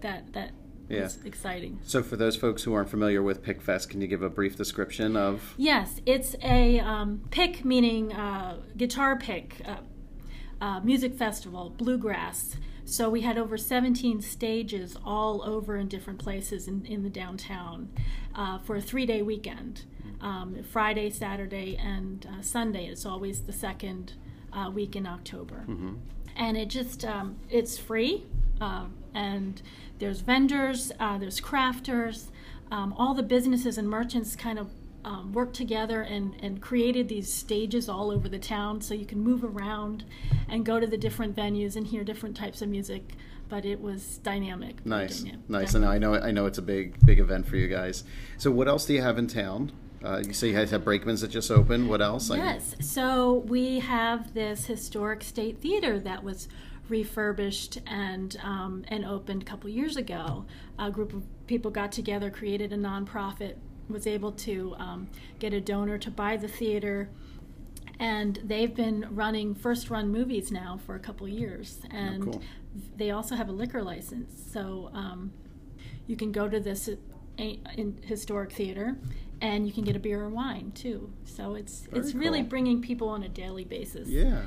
that 0.00 0.32
that 0.32 0.52
Yeah. 0.88 1.02
was 1.02 1.18
exciting. 1.24 1.80
So 1.84 2.02
for 2.02 2.16
those 2.16 2.36
folks 2.36 2.62
who 2.62 2.72
aren't 2.74 2.88
familiar 2.88 3.22
with 3.22 3.42
Pickfest, 3.42 3.88
can 3.90 4.00
you 4.00 4.06
give 4.06 4.22
a 4.22 4.30
brief 4.30 4.56
description 4.56 5.16
of? 5.16 5.54
Yes, 5.56 6.00
it's 6.06 6.34
a 6.42 6.80
um, 6.80 7.22
pick 7.30 7.64
meaning 7.64 8.12
uh, 8.12 8.58
guitar 8.76 9.16
pick, 9.18 9.60
uh, 9.66 9.76
uh, 10.60 10.80
music 10.80 11.14
festival, 11.14 11.70
bluegrass. 11.70 12.56
So 12.88 13.10
we 13.10 13.20
had 13.20 13.36
over 13.36 13.58
17 13.58 14.22
stages 14.22 14.96
all 15.04 15.42
over 15.42 15.76
in 15.76 15.88
different 15.88 16.18
places 16.18 16.66
in, 16.66 16.86
in 16.86 17.02
the 17.02 17.10
downtown 17.10 17.90
uh, 18.34 18.58
for 18.58 18.76
a 18.76 18.80
three 18.80 19.04
day 19.04 19.20
weekend. 19.20 19.84
Um, 20.22 20.64
Friday, 20.64 21.10
Saturday, 21.10 21.76
and 21.76 22.26
uh, 22.26 22.42
Sunday. 22.42 22.86
It's 22.86 23.04
always 23.06 23.42
the 23.42 23.52
second 23.52 24.14
uh, 24.52 24.70
week 24.70 24.96
in 24.96 25.06
October. 25.06 25.64
And 26.34 26.56
it 26.56 26.70
just, 26.70 27.04
um, 27.04 27.36
it's 27.50 27.78
free. 27.78 28.24
Uh, 28.60 28.86
and 29.14 29.62
there's 29.98 30.20
vendors, 30.20 30.90
uh, 30.98 31.18
there's 31.18 31.40
crafters, 31.40 32.30
um, 32.72 32.94
all 32.94 33.14
the 33.14 33.22
businesses 33.22 33.78
and 33.78 33.88
merchants 33.88 34.34
kind 34.34 34.58
of 34.58 34.70
um, 35.04 35.32
worked 35.32 35.54
together 35.54 36.02
and, 36.02 36.34
and 36.42 36.60
created 36.60 37.08
these 37.08 37.32
stages 37.32 37.88
all 37.88 38.10
over 38.10 38.28
the 38.28 38.38
town 38.38 38.80
so 38.80 38.94
you 38.94 39.06
can 39.06 39.20
move 39.20 39.44
around 39.44 40.04
and 40.48 40.64
go 40.66 40.78
to 40.80 40.86
the 40.86 40.96
different 40.98 41.34
venues 41.36 41.76
and 41.76 41.86
hear 41.86 42.04
different 42.04 42.36
types 42.36 42.62
of 42.62 42.68
music. 42.68 43.12
But 43.48 43.64
it 43.64 43.80
was 43.80 44.18
dynamic. 44.18 44.84
Nice, 44.84 45.20
dynamic. 45.20 45.48
nice. 45.48 45.74
And 45.74 45.84
I 45.84 45.96
know 45.98 46.14
I 46.14 46.32
know 46.32 46.44
it's 46.44 46.58
a 46.58 46.62
big 46.62 46.98
big 47.06 47.18
event 47.18 47.46
for 47.46 47.56
you 47.56 47.66
guys. 47.68 48.04
So 48.36 48.50
what 48.50 48.68
else 48.68 48.84
do 48.84 48.92
you 48.92 49.00
have 49.00 49.16
in 49.16 49.26
town? 49.26 49.72
Uh, 50.04 50.22
you 50.24 50.32
say 50.34 50.48
you 50.48 50.54
guys 50.54 50.70
have 50.70 50.82
Brakeman's 50.84 51.22
that 51.22 51.30
just 51.30 51.50
opened. 51.50 51.88
What 51.88 52.02
else? 52.02 52.30
I- 52.30 52.36
Yes. 52.36 52.74
So 52.80 53.32
we 53.46 53.78
have 53.80 54.34
this 54.34 54.66
historic 54.66 55.24
state 55.24 55.60
theater 55.60 55.98
that 56.00 56.22
was 56.22 56.48
refurbished 56.90 57.78
and 57.86 58.36
um, 58.42 58.84
and 58.88 59.04
opened 59.04 59.42
a 59.42 59.44
couple 59.44 59.70
years 59.70 59.96
ago. 59.96 60.44
A 60.78 60.90
group 60.90 61.12
of 61.14 61.24
people 61.46 61.70
got 61.70 61.90
together, 61.92 62.30
created 62.30 62.72
a 62.72 62.76
nonprofit, 62.76 63.54
was 63.88 64.06
able 64.06 64.32
to 64.32 64.74
um, 64.78 65.08
get 65.38 65.52
a 65.52 65.60
donor 65.60 65.98
to 65.98 66.10
buy 66.10 66.36
the 66.36 66.48
theater. 66.48 67.08
And 68.00 68.38
they've 68.44 68.74
been 68.74 69.06
running 69.10 69.54
first 69.54 69.90
run 69.90 70.10
movies 70.10 70.52
now 70.52 70.78
for 70.86 70.94
a 70.94 71.00
couple 71.00 71.26
years. 71.26 71.80
And 71.90 72.24
cool. 72.24 72.42
they 72.96 73.10
also 73.10 73.34
have 73.34 73.48
a 73.48 73.52
liquor 73.52 73.82
license. 73.82 74.40
So 74.52 74.90
um, 74.94 75.32
you 76.06 76.16
can 76.16 76.30
go 76.30 76.48
to 76.48 76.60
this 76.60 76.88
in 77.38 77.98
historic 78.02 78.52
theater 78.52 78.96
and 79.40 79.66
you 79.66 79.72
can 79.72 79.84
get 79.84 79.96
a 79.96 79.98
beer 79.98 80.22
or 80.22 80.28
wine 80.28 80.72
too. 80.72 81.12
So 81.24 81.54
it's 81.54 81.80
Very 81.82 82.00
it's 82.00 82.14
really 82.14 82.42
bringing 82.42 82.82
people 82.82 83.08
on 83.08 83.22
a 83.22 83.28
daily 83.28 83.64
basis. 83.64 84.08
Yeah, 84.08 84.42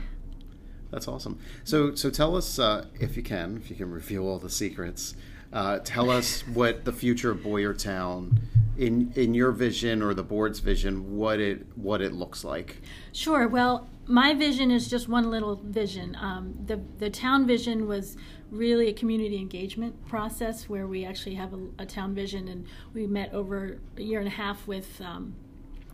that's 0.92 1.08
awesome. 1.08 1.40
So 1.64 1.96
so 1.96 2.10
tell 2.10 2.36
us 2.36 2.60
uh, 2.60 2.86
if 3.00 3.16
you 3.16 3.24
can, 3.24 3.58
if 3.58 3.70
you 3.70 3.76
can 3.76 3.90
reveal 3.90 4.28
all 4.28 4.40
the 4.40 4.50
secrets. 4.50 5.16
Uh, 5.54 5.80
tell 5.80 6.10
us 6.10 6.48
what 6.48 6.86
the 6.86 6.94
future 6.94 7.30
of 7.30 7.40
Boyertown, 7.40 8.38
in 8.82 9.14
in 9.16 9.34
your 9.36 9.52
vision 9.52 10.02
or 10.02 10.14
the 10.14 10.24
board's 10.24 10.60
vision, 10.60 11.16
what 11.16 11.40
it 11.40 11.66
what 11.76 12.02
it 12.02 12.14
looks 12.14 12.44
like. 12.44 12.82
Sure. 13.14 13.48
Well, 13.48 13.88
my 14.08 14.34
vision 14.34 14.72
is 14.72 14.90
just 14.90 15.08
one 15.08 15.30
little 15.30 15.62
vision. 15.64 16.18
Um, 16.20 16.56
the 16.66 16.82
the 16.98 17.10
town 17.10 17.46
vision 17.46 17.88
was 17.88 18.18
really 18.50 18.90
a 18.90 18.94
community 18.94 19.38
engagement 19.38 20.08
process 20.08 20.68
where 20.68 20.88
we 20.88 21.06
actually 21.06 21.36
have 21.36 21.54
a, 21.54 21.60
a 21.80 21.86
town 21.86 22.16
vision, 22.16 22.48
and 22.48 22.66
we 22.94 23.06
met 23.06 23.32
over 23.34 23.80
a 23.98 24.02
year 24.02 24.20
and 24.20 24.28
a 24.28 24.32
half 24.32 24.68
with 24.68 25.00
um, 25.02 25.36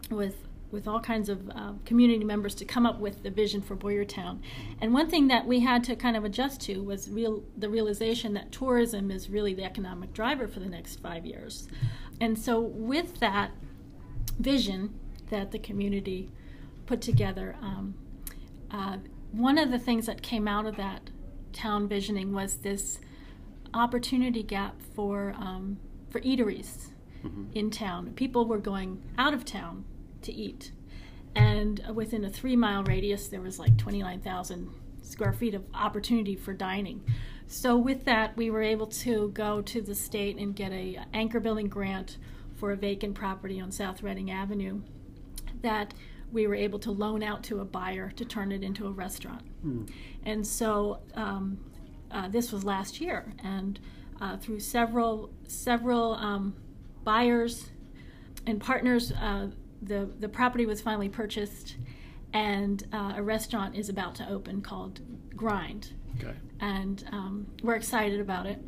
with 0.10 0.47
with 0.72 0.88
all 0.88 1.00
kinds 1.00 1.30
of 1.30 1.50
uh, 1.50 1.74
community 1.86 2.24
members 2.24 2.54
to 2.56 2.66
come 2.66 2.86
up 2.86 3.00
with 3.00 3.24
the 3.24 3.30
vision 3.30 3.62
for 3.62 3.76
Boyertown. 3.76 4.40
And 4.82 4.94
one 4.94 5.10
thing 5.10 5.28
that 5.30 5.46
we 5.46 5.62
had 5.62 5.84
to 5.86 5.96
kind 5.96 6.18
of 6.18 6.26
adjust 6.26 6.62
to 6.62 6.84
was 6.84 7.10
real 7.10 7.44
the 7.58 7.70
realization 7.70 8.34
that 8.34 8.52
tourism 8.52 9.10
is 9.10 9.30
really 9.30 9.54
the 9.54 9.64
economic 9.64 10.14
driver 10.14 10.48
for 10.48 10.60
the 10.60 10.68
next 10.68 11.00
five 11.00 11.26
years. 11.26 11.68
And 12.20 12.38
so 12.38 12.60
with 12.60 13.20
that 13.20 13.52
vision 14.40 15.00
that 15.30 15.52
the 15.52 15.60
community 15.60 16.32
put 16.86 17.02
together, 17.02 17.56
um, 17.62 17.96
uh, 18.72 18.98
one 19.32 19.58
of 19.58 19.72
the 19.72 19.80
things 19.80 20.06
that 20.06 20.22
came 20.22 20.48
out 20.48 20.66
of 20.66 20.76
that 20.78 21.10
town 21.54 21.88
visioning 21.88 22.34
was 22.34 22.58
this 22.58 23.00
opportunity 23.74 24.44
gap 24.44 24.82
for 24.96 25.34
um, 25.38 25.78
for 26.10 26.22
eateries 26.22 26.90
in 27.54 27.70
town. 27.70 28.14
People 28.14 28.46
were 28.46 28.58
going 28.58 29.02
out 29.18 29.34
of 29.34 29.44
town 29.44 29.84
to 30.22 30.34
eat, 30.34 30.72
and 31.36 31.82
within 31.94 32.26
a 32.26 32.30
three 32.30 32.56
mile 32.56 32.84
radius, 32.84 33.28
there 33.28 33.42
was 33.42 33.60
like 33.60 33.78
twenty 33.78 34.02
nine 34.02 34.22
thousand 34.22 34.70
square 35.02 35.34
feet 35.34 35.54
of 35.54 35.64
opportunity 35.74 36.36
for 36.36 36.54
dining. 36.54 37.04
So 37.48 37.78
with 37.78 38.04
that, 38.06 38.36
we 38.36 38.50
were 38.50 38.62
able 38.62 38.88
to 38.88 39.30
go 39.30 39.62
to 39.62 39.82
the 39.82 39.96
state 39.96 40.38
and 40.38 40.54
get 40.56 40.72
a 40.74 41.00
anchor 41.14 41.40
building 41.40 41.68
grant 41.70 42.18
for 42.56 42.72
a 42.72 42.76
vacant 42.76 43.16
property 43.16 43.62
on 43.62 43.72
South 43.72 44.04
Reading 44.04 44.30
Avenue 44.32 44.82
that 45.62 45.94
we 46.32 46.46
were 46.46 46.56
able 46.56 46.80
to 46.80 46.92
loan 46.92 47.24
out 47.24 47.44
to 47.44 47.62
a 47.62 47.66
buyer 47.66 48.12
to 48.12 48.26
turn 48.26 48.52
it 48.52 48.64
into 48.64 48.86
a 48.86 48.92
restaurant. 48.92 49.44
And 50.26 50.46
so 50.46 51.00
um, 51.14 51.58
uh, 52.12 52.28
this 52.28 52.52
was 52.52 52.66
last 52.66 53.00
year, 53.00 53.34
and 53.44 53.80
uh, 54.20 54.38
through 54.38 54.60
several 54.60 55.30
several 55.48 56.16
um, 56.16 56.56
buyers 57.04 57.70
and 58.46 58.60
partners, 58.60 59.14
uh, 59.14 59.48
the 59.81 60.10
the 60.19 60.29
property 60.29 60.65
was 60.65 60.81
finally 60.81 61.10
purchased, 61.10 61.75
and 62.34 62.86
uh, 62.93 63.13
a 63.17 63.24
restaurant 63.24 63.75
is 63.75 63.89
about 63.89 64.15
to 64.15 64.29
open 64.29 64.62
called 64.62 65.01
Grind, 65.36 65.93
Okay. 66.19 66.36
and 66.60 67.03
um, 67.12 67.48
we're 67.63 67.75
excited 67.75 68.19
about 68.19 68.46
it. 68.46 68.60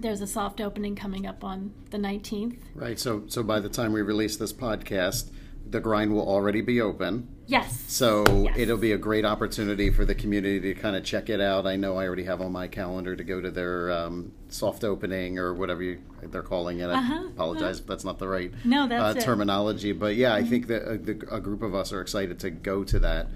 There's 0.00 0.20
a 0.20 0.26
soft 0.26 0.60
opening 0.60 0.94
coming 0.94 1.26
up 1.26 1.42
on 1.42 1.72
the 1.90 1.96
19th. 1.98 2.58
Right. 2.74 2.98
So 2.98 3.24
so 3.28 3.42
by 3.42 3.60
the 3.60 3.68
time 3.68 3.92
we 3.92 4.02
release 4.02 4.36
this 4.36 4.52
podcast, 4.52 5.30
the 5.68 5.80
grind 5.80 6.12
will 6.14 6.26
already 6.28 6.60
be 6.60 6.80
open. 6.80 7.28
Yes. 7.48 7.84
So 7.88 8.24
Yes. 8.44 8.56
it'll 8.58 8.76
be 8.78 8.92
a 8.92 8.98
great 8.98 9.24
opportunity 9.24 9.90
for 9.90 10.04
the 10.04 10.14
community 10.14 10.60
to 10.60 10.74
kind 10.74 10.96
of 10.96 11.04
check 11.04 11.28
it 11.28 11.40
out. 11.40 11.66
I 11.66 11.76
know 11.76 11.96
I 11.96 12.06
already 12.06 12.24
have 12.24 12.40
on 12.40 12.52
my 12.52 12.66
calendar 12.68 13.14
to 13.16 13.24
go 13.24 13.40
to 13.40 13.50
their 13.50 13.90
um, 13.92 14.32
soft 14.48 14.82
opening 14.84 15.38
or 15.38 15.54
whatever 15.54 15.82
you, 15.82 15.98
they're 16.22 16.42
calling 16.42 16.80
it. 16.80 16.86
I 16.86 16.94
Uh-huh. 16.94 17.24
apologize 17.28 17.80
if 17.80 17.86
that's 17.86 18.04
not 18.04 18.18
the 18.18 18.28
right 18.28 18.52
No, 18.64 18.86
that's 18.88 19.02
uh. 19.02 19.18
Mm-hmm. 19.18 19.20
terminology. 19.24 19.92
But 19.92 20.16
yeah, 20.16 20.34
I 20.34 20.42
think 20.44 20.66
that 20.68 20.88
a, 20.90 20.98
the, 20.98 21.12
a 21.34 21.40
group 21.40 21.62
of 21.62 21.74
us 21.74 21.92
are 21.92 22.00
excited 22.00 22.38
to 22.40 22.50
go 22.50 22.82
to 22.84 22.98
that. 23.00 23.26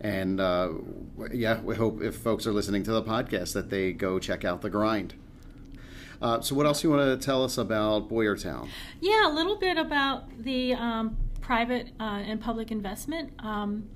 And 0.00 0.40
uh, 0.40 0.70
yeah, 1.32 1.60
we 1.60 1.76
hope 1.76 2.02
if 2.02 2.16
folks 2.16 2.46
are 2.46 2.52
listening 2.52 2.82
to 2.84 2.92
the 2.92 3.02
podcast 3.02 3.52
that 3.54 3.70
they 3.70 3.92
go 3.92 4.18
check 4.18 4.44
out 4.44 4.62
the 4.62 4.70
grind. 4.70 5.14
Uh, 6.20 6.40
so, 6.40 6.54
what 6.54 6.66
else 6.66 6.84
you 6.84 6.90
want 6.90 7.02
to 7.20 7.24
tell 7.24 7.42
us 7.44 7.58
about 7.58 8.08
Boyertown? 8.08 8.68
Yeah, 9.00 9.28
a 9.28 9.32
little 9.32 9.56
bit 9.56 9.76
about 9.76 10.24
the 10.42 10.72
um, 10.74 11.16
private 11.42 11.90
uh, 12.00 12.22
and 12.24 12.40
public 12.40 12.70
investment. 12.70 13.32
Um, 13.40 13.90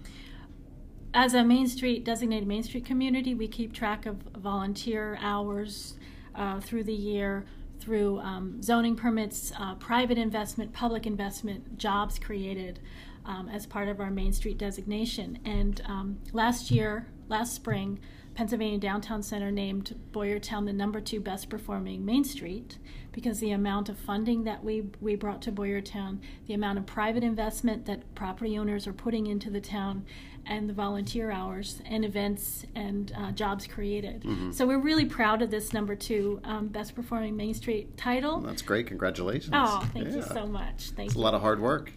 as 1.14 1.32
a 1.32 1.42
Main 1.42 1.66
Street 1.66 2.04
designated 2.04 2.46
Main 2.46 2.62
Street 2.62 2.84
community, 2.84 3.34
we 3.34 3.48
keep 3.48 3.72
track 3.72 4.04
of 4.04 4.16
volunteer 4.36 5.16
hours 5.22 5.94
uh, 6.34 6.60
through 6.60 6.84
the 6.84 6.92
year, 6.92 7.46
through 7.80 8.18
um, 8.20 8.60
zoning 8.62 8.94
permits, 8.96 9.52
uh, 9.58 9.76
private 9.76 10.18
investment, 10.18 10.74
public 10.74 11.06
investment, 11.06 11.78
jobs 11.78 12.18
created 12.18 12.80
um, 13.24 13.48
as 13.48 13.64
part 13.64 13.88
of 13.88 14.00
our 14.00 14.10
Main 14.10 14.32
Street 14.32 14.58
designation. 14.58 15.38
And 15.44 15.80
um, 15.86 16.18
last 16.32 16.70
year, 16.70 17.08
last 17.28 17.54
spring, 17.54 17.98
Pennsylvania 18.34 18.78
Downtown 18.78 19.22
Center 19.22 19.50
named 19.50 19.98
Boyertown 20.12 20.66
the 20.66 20.72
number 20.72 21.00
two 21.00 21.20
best 21.20 21.48
performing 21.48 22.04
Main 22.04 22.24
Street 22.24 22.78
because 23.16 23.40
the 23.40 23.50
amount 23.50 23.88
of 23.88 23.98
funding 23.98 24.44
that 24.44 24.62
we, 24.62 24.84
we 25.00 25.16
brought 25.16 25.40
to 25.40 25.50
Boyertown, 25.50 26.18
the 26.46 26.52
amount 26.52 26.78
of 26.78 26.84
private 26.84 27.24
investment 27.24 27.86
that 27.86 28.14
property 28.14 28.58
owners 28.58 28.86
are 28.86 28.92
putting 28.92 29.26
into 29.26 29.48
the 29.48 29.60
town, 29.60 30.04
and 30.44 30.68
the 30.68 30.74
volunteer 30.74 31.30
hours 31.30 31.80
and 31.86 32.04
events 32.04 32.66
and 32.74 33.12
uh, 33.16 33.32
jobs 33.32 33.66
created. 33.66 34.22
So 34.54 34.66
we're 34.66 34.78
really 34.78 35.06
proud 35.06 35.40
of 35.40 35.50
this 35.50 35.72
number 35.72 35.96
two 35.96 36.40
um, 36.44 36.68
best 36.68 36.94
performing 36.94 37.36
Main 37.36 37.54
Street 37.54 37.96
title. 37.96 38.40
That's 38.42 38.62
great. 38.62 38.86
Congratulations. 38.86 39.50
Oh, 39.52 39.88
thank 39.94 40.12
you 40.12 40.22
so 40.22 40.46
much. 40.46 40.90
Thank 40.90 41.08
It's 41.08 41.16
a 41.16 41.20
lot 41.20 41.32
of 41.34 41.40
hard 41.40 41.60
work. 41.60 41.90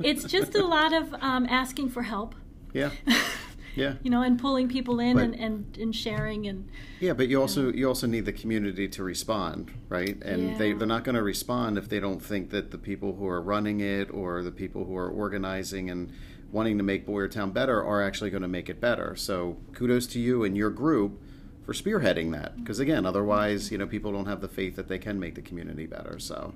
It's 0.00 0.24
just 0.24 0.54
a 0.54 0.64
lot 0.64 0.94
of 0.94 1.14
um, 1.20 1.46
asking 1.46 1.90
for 1.90 2.02
help, 2.02 2.34
Yeah. 2.72 2.90
Yeah. 3.74 3.94
you 4.02 4.10
know, 4.10 4.22
and 4.22 4.38
pulling 4.38 4.68
people 4.68 5.00
in 5.00 5.16
But- 5.16 5.24
and, 5.24 5.34
and, 5.34 5.78
and 5.80 5.96
sharing 5.96 6.46
and 6.46 6.68
Yeah, 7.00 7.14
but 7.14 7.28
you 7.28 7.40
also 7.40 7.72
you 7.72 7.88
also 7.88 8.06
need 8.06 8.24
the 8.26 8.32
community 8.32 8.88
to 8.88 9.02
respond, 9.02 9.70
right? 9.88 10.20
And 10.22 10.58
they 10.58 10.72
they're 10.72 10.86
not 10.86 11.04
going 11.04 11.14
to 11.14 11.22
respond 11.22 11.78
if 11.78 11.88
they 11.88 12.00
don't 12.00 12.22
think 12.22 12.50
that 12.50 12.70
the 12.70 12.78
people 12.78 13.14
who 13.14 13.26
are 13.26 13.40
running 13.40 13.80
it 13.80 14.10
or 14.10 14.42
the 14.42 14.52
people 14.52 14.84
who 14.84 14.96
are 14.96 15.08
organizing 15.08 15.90
and 15.90 16.12
wanting 16.50 16.76
to 16.76 16.84
make 16.84 17.06
Boyertown 17.06 17.52
better 17.52 17.82
are 17.82 18.02
actually 18.02 18.28
going 18.30 18.42
to 18.42 18.48
make 18.48 18.68
it 18.68 18.80
better. 18.80 19.16
So 19.16 19.56
kudos 19.72 20.06
to 20.08 20.20
you 20.20 20.44
and 20.44 20.54
your 20.56 20.70
group 20.70 21.18
for 21.64 21.72
spearheading 21.72 22.32
that. 22.32 22.56
Because 22.58 22.78
again, 22.78 23.06
otherwise, 23.06 23.70
you 23.72 23.78
know, 23.78 23.86
people 23.86 24.12
don't 24.12 24.26
have 24.26 24.40
the 24.42 24.48
faith 24.48 24.76
that 24.76 24.88
they 24.88 24.98
can 24.98 25.18
make 25.18 25.34
the 25.34 25.42
community 25.42 25.86
better. 25.86 26.18
So. 26.18 26.54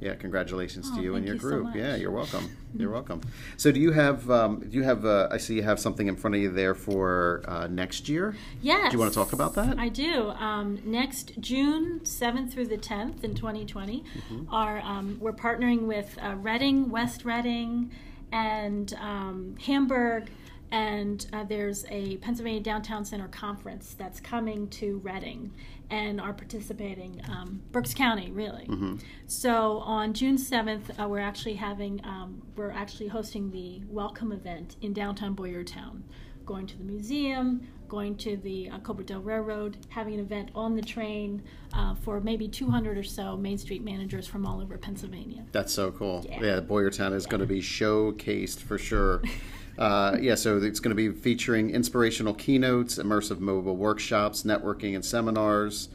Yeah, 0.00 0.14
congratulations 0.14 0.90
to 0.92 0.98
Oh, 0.98 1.02
you 1.02 1.14
and 1.16 1.24
your 1.26 1.34
you 1.34 1.40
group. 1.40 1.64
much. 1.64 1.76
yeah, 1.76 1.96
you're 1.96 2.10
welcome. 2.12 2.48
You're 2.76 2.90
welcome. 2.92 3.22
So, 3.56 3.72
do 3.72 3.80
you 3.80 3.92
have? 3.92 4.30
Um, 4.30 4.60
do 4.60 4.76
you 4.76 4.82
have? 4.84 5.04
Uh, 5.06 5.26
I 5.30 5.38
see 5.38 5.54
you 5.56 5.62
have 5.62 5.80
something 5.80 6.06
in 6.06 6.16
front 6.16 6.36
of 6.36 6.42
you 6.42 6.50
there 6.50 6.74
for 6.74 7.42
uh, 7.48 7.66
next 7.66 8.08
year. 8.10 8.36
Yes. 8.60 8.90
Do 8.90 8.96
you 8.96 9.00
want 9.00 9.10
to 9.10 9.18
talk 9.18 9.32
about 9.32 9.54
that? 9.54 9.78
I 9.78 9.88
do. 9.88 10.28
Um, 10.32 10.78
next 10.84 11.32
June 11.40 12.00
7th 12.04 12.52
through 12.52 12.66
the 12.66 12.76
10th 12.76 13.24
in 13.24 13.34
2020, 13.34 14.04
Mm-hmm. 14.04 14.54
are 14.54 14.80
um, 14.80 15.16
we're 15.18 15.32
partnering 15.32 15.82
with 15.86 16.18
uh, 16.22 16.34
Reading, 16.36 16.90
West 16.90 17.24
Reading, 17.24 17.90
and 18.30 18.92
um, 19.00 19.56
Hamburg. 19.64 20.28
And 20.70 21.24
uh, 21.32 21.44
there's 21.44 21.86
a 21.88 22.18
Pennsylvania 22.18 22.60
Downtown 22.60 23.06
Center 23.06 23.28
conference 23.28 23.94
that's 23.98 24.20
coming 24.20 24.68
to 24.68 24.98
Reading, 24.98 25.50
and 25.90 26.20
are 26.20 26.32
participating 26.32 27.20
um, 27.28 27.62
Berks 27.72 27.94
County, 27.94 28.30
really. 28.30 28.66
Mm-hmm. 28.66 28.96
So 29.26 29.78
on 29.78 30.12
June 30.12 30.36
7th, 30.36 31.00
uh, 31.00 31.08
we're 31.08 31.18
actually 31.20 31.54
having 31.54 32.00
um, 32.04 32.42
we're 32.56 32.70
actually 32.70 33.08
hosting 33.08 33.50
the 33.50 33.82
welcome 33.88 34.32
event 34.32 34.76
in 34.82 34.92
downtown 34.92 35.34
Boyertown, 35.34 36.02
going 36.44 36.66
to 36.66 36.76
the 36.76 36.84
museum, 36.84 37.66
going 37.88 38.16
to 38.16 38.36
the 38.36 38.68
uh, 38.68 38.78
Colebrookdale 38.80 39.24
Railroad, 39.24 39.78
having 39.88 40.14
an 40.14 40.20
event 40.20 40.50
on 40.54 40.76
the 40.76 40.82
train 40.82 41.42
uh, 41.72 41.94
for 41.94 42.20
maybe 42.20 42.48
200 42.48 42.98
or 42.98 43.02
so 43.02 43.36
Main 43.36 43.58
Street 43.58 43.82
managers 43.82 44.26
from 44.26 44.46
all 44.46 44.60
over 44.60 44.76
Pennsylvania. 44.76 45.44
That's 45.52 45.72
so 45.72 45.90
cool. 45.90 46.24
Yeah, 46.28 46.42
Yeah. 46.42 46.60
Boyertown 46.60 47.14
is 47.14 47.26
going 47.26 47.40
to 47.40 47.46
be 47.46 47.60
showcased 47.60 48.60
for 48.60 48.78
sure. 48.78 49.22
Uh, 49.78 50.16
yeah, 50.20 50.34
so 50.34 50.58
it's 50.58 50.80
going 50.80 50.90
to 50.90 50.96
be 50.96 51.16
featuring 51.16 51.70
inspirational 51.70 52.34
keynotes, 52.34 52.98
immersive 52.98 53.38
mobile 53.38 53.76
workshops, 53.76 54.42
networking 54.42 54.96
and 54.96 55.04
seminars, 55.04 55.88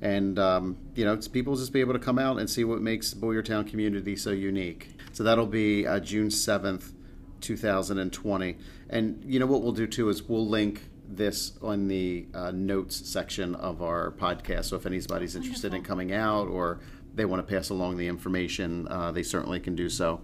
and 0.00 0.38
um, 0.38 0.76
you 0.96 1.04
know, 1.04 1.12
it's 1.14 1.28
people 1.28 1.54
just 1.54 1.72
be 1.72 1.80
able 1.80 1.92
to 1.92 2.00
come 2.00 2.18
out 2.18 2.38
and 2.38 2.50
see 2.50 2.64
what 2.64 2.82
makes 2.82 3.14
Boyertown 3.14 3.64
community 3.64 4.16
so 4.16 4.30
unique. 4.30 4.88
So 5.12 5.22
that'll 5.22 5.46
be 5.46 5.86
uh, 5.86 6.00
June 6.00 6.30
seventh, 6.30 6.92
two 7.40 7.56
thousand 7.56 7.98
and 7.98 8.12
twenty. 8.12 8.56
And 8.90 9.22
you 9.24 9.38
know 9.38 9.46
what 9.46 9.62
we'll 9.62 9.72
do 9.72 9.86
too 9.86 10.08
is 10.08 10.22
we'll 10.22 10.46
link 10.46 10.82
this 11.08 11.52
on 11.62 11.88
the 11.88 12.26
uh, 12.34 12.50
notes 12.50 13.08
section 13.08 13.54
of 13.54 13.82
our 13.82 14.12
podcast. 14.12 14.66
So 14.66 14.76
if 14.76 14.84
anybody's 14.84 15.36
interested 15.36 15.74
in 15.74 15.82
coming 15.82 16.12
out 16.12 16.48
or 16.48 16.80
they 17.14 17.24
want 17.24 17.46
to 17.46 17.54
pass 17.54 17.70
along 17.70 17.96
the 17.96 18.08
information, 18.08 18.86
uh, 18.88 19.12
they 19.12 19.22
certainly 19.22 19.60
can 19.60 19.74
do 19.74 19.88
so. 19.88 20.20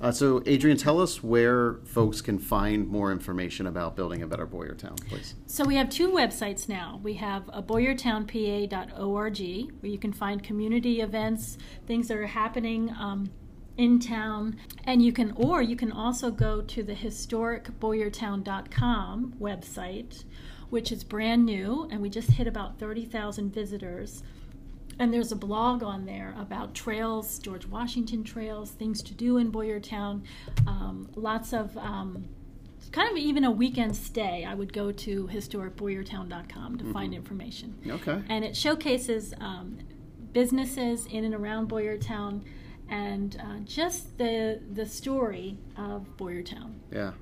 Uh, 0.00 0.10
so, 0.12 0.42
Adrian, 0.46 0.76
tell 0.76 1.00
us 1.00 1.22
where 1.22 1.74
folks 1.84 2.20
can 2.20 2.38
find 2.38 2.86
more 2.88 3.10
information 3.12 3.66
about 3.66 3.96
building 3.96 4.22
a 4.22 4.26
better 4.26 4.46
Boyertown, 4.46 4.96
please. 5.08 5.34
So 5.46 5.64
we 5.64 5.76
have 5.76 5.88
two 5.88 6.10
websites 6.10 6.68
now. 6.68 7.00
We 7.02 7.14
have 7.14 7.48
a 7.52 7.62
boyertownpa.org 7.62 9.72
where 9.80 9.90
you 9.90 9.98
can 9.98 10.12
find 10.12 10.42
community 10.42 11.00
events, 11.00 11.56
things 11.86 12.08
that 12.08 12.18
are 12.18 12.26
happening 12.26 12.90
um, 12.90 13.30
in 13.76 13.98
town, 13.98 14.56
and 14.84 15.02
you 15.02 15.12
can, 15.12 15.32
or 15.32 15.62
you 15.62 15.76
can 15.76 15.90
also 15.92 16.30
go 16.30 16.60
to 16.62 16.82
the 16.82 16.94
historicboyertown.com 16.94 19.34
website, 19.40 20.24
which 20.70 20.90
is 20.92 21.04
brand 21.04 21.44
new, 21.44 21.86
and 21.90 22.00
we 22.00 22.08
just 22.10 22.30
hit 22.30 22.46
about 22.46 22.78
thirty 22.78 23.04
thousand 23.04 23.52
visitors. 23.52 24.22
And 24.98 25.12
there's 25.12 25.32
a 25.32 25.36
blog 25.36 25.82
on 25.82 26.06
there 26.06 26.34
about 26.38 26.74
trails, 26.74 27.38
George 27.38 27.66
Washington 27.66 28.24
trails, 28.24 28.70
things 28.70 29.02
to 29.02 29.14
do 29.14 29.36
in 29.36 29.52
Boyertown, 29.52 30.22
um, 30.66 31.10
lots 31.14 31.52
of 31.52 31.76
um, 31.76 32.28
kind 32.92 33.10
of 33.10 33.18
even 33.18 33.44
a 33.44 33.50
weekend 33.50 33.94
stay. 33.94 34.44
I 34.44 34.54
would 34.54 34.72
go 34.72 34.90
to 34.92 35.28
historicboyertown.com 35.28 36.78
to 36.78 36.92
find 36.92 37.14
information. 37.14 37.76
Okay. 37.86 38.22
And 38.28 38.44
it 38.44 38.56
showcases 38.56 39.34
um, 39.40 39.78
businesses 40.32 41.06
in 41.06 41.24
and 41.24 41.34
around 41.34 41.68
Boyertown 41.68 42.42
and 42.88 43.36
uh, 43.40 43.58
just 43.64 44.16
the, 44.16 44.60
the 44.72 44.86
story 44.86 45.58
of 45.76 46.06
Boyertown. 46.16 46.74
Yeah. 46.90 47.12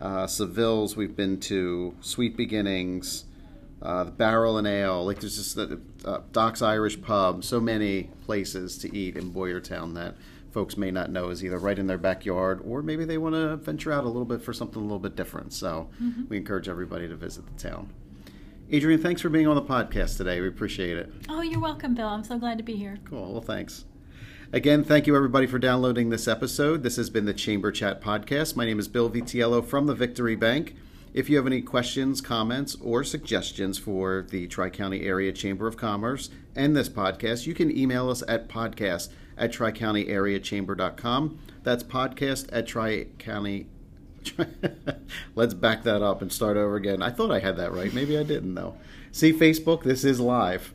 uh, 0.00 0.26
Seville's. 0.26 0.96
We've 0.96 1.14
been 1.14 1.38
to 1.40 1.94
Sweet 2.00 2.36
Beginnings, 2.36 3.24
uh, 3.80 4.04
the 4.04 4.10
Barrel 4.10 4.58
and 4.58 4.66
Ale. 4.66 5.04
Like 5.04 5.20
there's 5.20 5.36
just 5.36 5.54
the 5.56 5.80
uh, 6.04 6.20
Doc's 6.32 6.60
Irish 6.62 7.00
Pub. 7.00 7.44
So 7.44 7.60
many 7.60 8.10
places 8.24 8.78
to 8.78 8.94
eat 8.96 9.16
in 9.16 9.32
Boyertown 9.32 9.94
that 9.94 10.16
folks 10.50 10.76
may 10.76 10.90
not 10.90 11.10
know 11.10 11.30
is 11.30 11.44
either 11.44 11.58
right 11.58 11.78
in 11.78 11.86
their 11.86 11.98
backyard 11.98 12.60
or 12.64 12.82
maybe 12.82 13.04
they 13.04 13.16
want 13.16 13.34
to 13.34 13.56
venture 13.56 13.92
out 13.92 14.04
a 14.04 14.08
little 14.08 14.24
bit 14.24 14.42
for 14.42 14.52
something 14.52 14.80
a 14.80 14.84
little 14.84 14.98
bit 14.98 15.16
different. 15.16 15.52
So 15.52 15.88
mm-hmm. 16.02 16.24
we 16.28 16.36
encourage 16.36 16.68
everybody 16.68 17.08
to 17.08 17.16
visit 17.16 17.46
the 17.46 17.68
town. 17.68 17.92
Adrian, 18.70 19.00
thanks 19.00 19.20
for 19.20 19.28
being 19.28 19.46
on 19.46 19.54
the 19.54 19.62
podcast 19.62 20.16
today. 20.16 20.40
We 20.40 20.48
appreciate 20.48 20.96
it. 20.96 21.12
Oh, 21.28 21.42
you're 21.42 21.60
welcome, 21.60 21.94
Bill. 21.94 22.08
I'm 22.08 22.24
so 22.24 22.38
glad 22.38 22.58
to 22.58 22.64
be 22.64 22.74
here. 22.74 22.98
Cool. 23.04 23.32
Well, 23.32 23.42
thanks. 23.42 23.84
Again, 24.54 24.84
thank 24.84 25.06
you 25.06 25.16
everybody 25.16 25.46
for 25.46 25.58
downloading 25.58 26.10
this 26.10 26.28
episode. 26.28 26.82
This 26.82 26.96
has 26.96 27.08
been 27.08 27.24
the 27.24 27.32
Chamber 27.32 27.72
Chat 27.72 28.02
Podcast. 28.02 28.54
My 28.54 28.66
name 28.66 28.78
is 28.78 28.86
Bill 28.86 29.08
Vitiello 29.08 29.64
from 29.64 29.86
the 29.86 29.94
Victory 29.94 30.36
Bank. 30.36 30.74
If 31.14 31.30
you 31.30 31.38
have 31.38 31.46
any 31.46 31.62
questions, 31.62 32.20
comments, 32.20 32.76
or 32.82 33.02
suggestions 33.02 33.78
for 33.78 34.26
the 34.28 34.46
Tri 34.48 34.68
County 34.68 35.06
Area 35.06 35.32
Chamber 35.32 35.66
of 35.66 35.78
Commerce 35.78 36.28
and 36.54 36.76
this 36.76 36.90
podcast, 36.90 37.46
you 37.46 37.54
can 37.54 37.74
email 37.74 38.10
us 38.10 38.22
at 38.28 38.46
podcast 38.46 39.08
at 39.38 39.54
tricountyareachamber.com. 39.54 41.38
That's 41.62 41.82
podcast 41.82 42.50
at 42.52 42.66
tri 42.66 43.06
county. 43.18 43.68
Let's 45.34 45.54
back 45.54 45.82
that 45.84 46.02
up 46.02 46.20
and 46.20 46.30
start 46.30 46.58
over 46.58 46.76
again. 46.76 47.00
I 47.00 47.08
thought 47.08 47.30
I 47.30 47.38
had 47.38 47.56
that 47.56 47.72
right. 47.72 47.94
Maybe 47.94 48.18
I 48.18 48.22
didn't, 48.22 48.54
though. 48.54 48.76
See, 49.12 49.32
Facebook, 49.32 49.82
this 49.82 50.04
is 50.04 50.20
live 50.20 50.74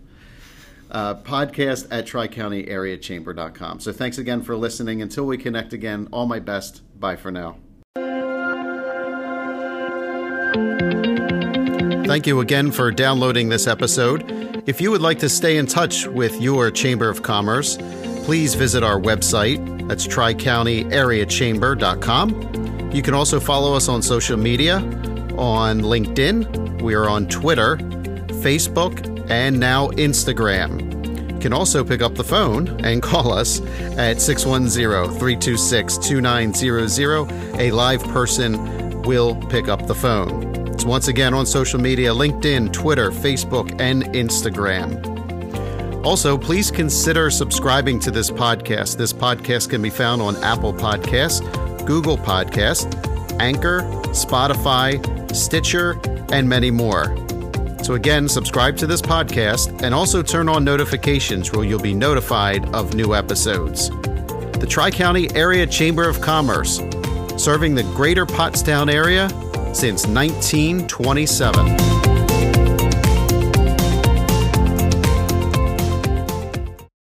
uh, 0.92 1.16
podcast 1.16 1.88
at 1.92 2.06
tricountyareachamber.com. 2.06 3.80
So 3.80 3.92
thanks 3.92 4.18
again 4.18 4.42
for 4.42 4.56
listening. 4.56 5.02
Until 5.02 5.26
we 5.26 5.38
connect 5.38 5.74
again, 5.74 6.08
all 6.12 6.26
my 6.26 6.40
best. 6.40 6.82
Bye 7.00 7.16
for 7.16 7.32
now. 7.32 7.58
Thank 12.08 12.26
you 12.26 12.40
again 12.40 12.72
for 12.72 12.92
downloading 12.92 13.50
this 13.50 13.68
episode. 13.68 14.24
If 14.66 14.80
you 14.80 14.92
would 14.92 15.02
like 15.02 15.20
to 15.20 15.30
stay 15.30 15.58
in 15.58 15.66
touch 15.66 16.08
with 16.08 16.42
your 16.42 16.72
Chamber 16.72 17.10
of 17.10 17.22
Commerce, 17.22 17.78
please 18.24 18.56
visit 18.56 18.84
our 18.84 19.00
website. 19.00 19.88
That's 19.88 20.08
tricountyareachamber.com. 20.08 22.92
You 22.94 23.02
can 23.02 23.14
also 23.14 23.40
follow 23.40 23.74
us 23.74 23.90
on 23.90 24.02
social 24.02 24.38
media 24.38 24.78
on 25.38 25.82
LinkedIn. 25.82 26.82
We 26.82 26.96
are 26.96 27.10
on 27.10 27.28
Twitter, 27.28 27.78
Facebook, 28.42 29.17
and 29.30 29.60
now 29.60 29.90
Instagram. 29.92 31.34
You 31.34 31.40
can 31.40 31.54
also 31.54 31.84
pick 31.84 32.02
up 32.02 32.16
the 32.16 32.24
phone 32.24 32.84
and 32.84 33.02
call 33.02 33.32
us 33.32 33.62
at 33.98 34.20
610 34.20 35.18
326 35.20 35.98
2900. 36.00 37.32
A 37.60 37.72
live 37.72 38.04
person 38.06 39.02
will 39.04 39.36
pick 39.48 39.68
up 39.68 39.88
the 39.88 39.96
phone. 39.96 40.68
It's 40.68 40.84
once 40.86 41.08
again 41.08 41.34
on 41.34 41.46
social 41.46 41.80
media 41.80 42.12
LinkedIn, 42.12 42.74
Twitter, 42.74 43.12
Facebook, 43.12 43.80
and 43.80 44.04
Instagram. 44.16 45.18
Also, 46.06 46.38
please 46.38 46.72
consider 46.72 47.30
subscribing 47.30 48.00
to 48.00 48.12
this 48.12 48.32
podcast. 48.32 48.98
This 48.98 49.12
podcast 49.12 49.70
can 49.70 49.82
be 49.82 49.90
found 49.90 50.22
on 50.22 50.42
Apple 50.44 50.74
Podcasts, 50.74 51.42
Google 51.86 52.18
Podcasts, 52.18 52.88
Anchor, 53.40 53.82
Spotify, 54.12 55.36
Stitcher, 55.36 56.00
and 56.32 56.48
many 56.48 56.72
more. 56.72 57.27
So, 57.88 57.94
again, 57.94 58.28
subscribe 58.28 58.76
to 58.80 58.86
this 58.86 59.02
podcast 59.02 59.82
and 59.82 59.96
also 59.96 60.22
turn 60.22 60.50
on 60.50 60.66
notifications 60.66 61.54
where 61.54 61.64
you'll 61.64 61.80
be 61.80 61.94
notified 61.94 62.66
of 62.76 62.94
new 62.94 63.16
episodes. 63.16 63.90
The 64.60 64.68
Tri 64.70 64.92
County 64.92 65.34
Area 65.34 65.66
Chamber 65.66 66.10
of 66.10 66.20
Commerce, 66.20 66.82
serving 67.38 67.76
the 67.76 67.90
greater 67.96 68.26
Pottstown 68.26 68.92
area 68.92 69.30
since 69.74 70.06
1927. 70.06 71.87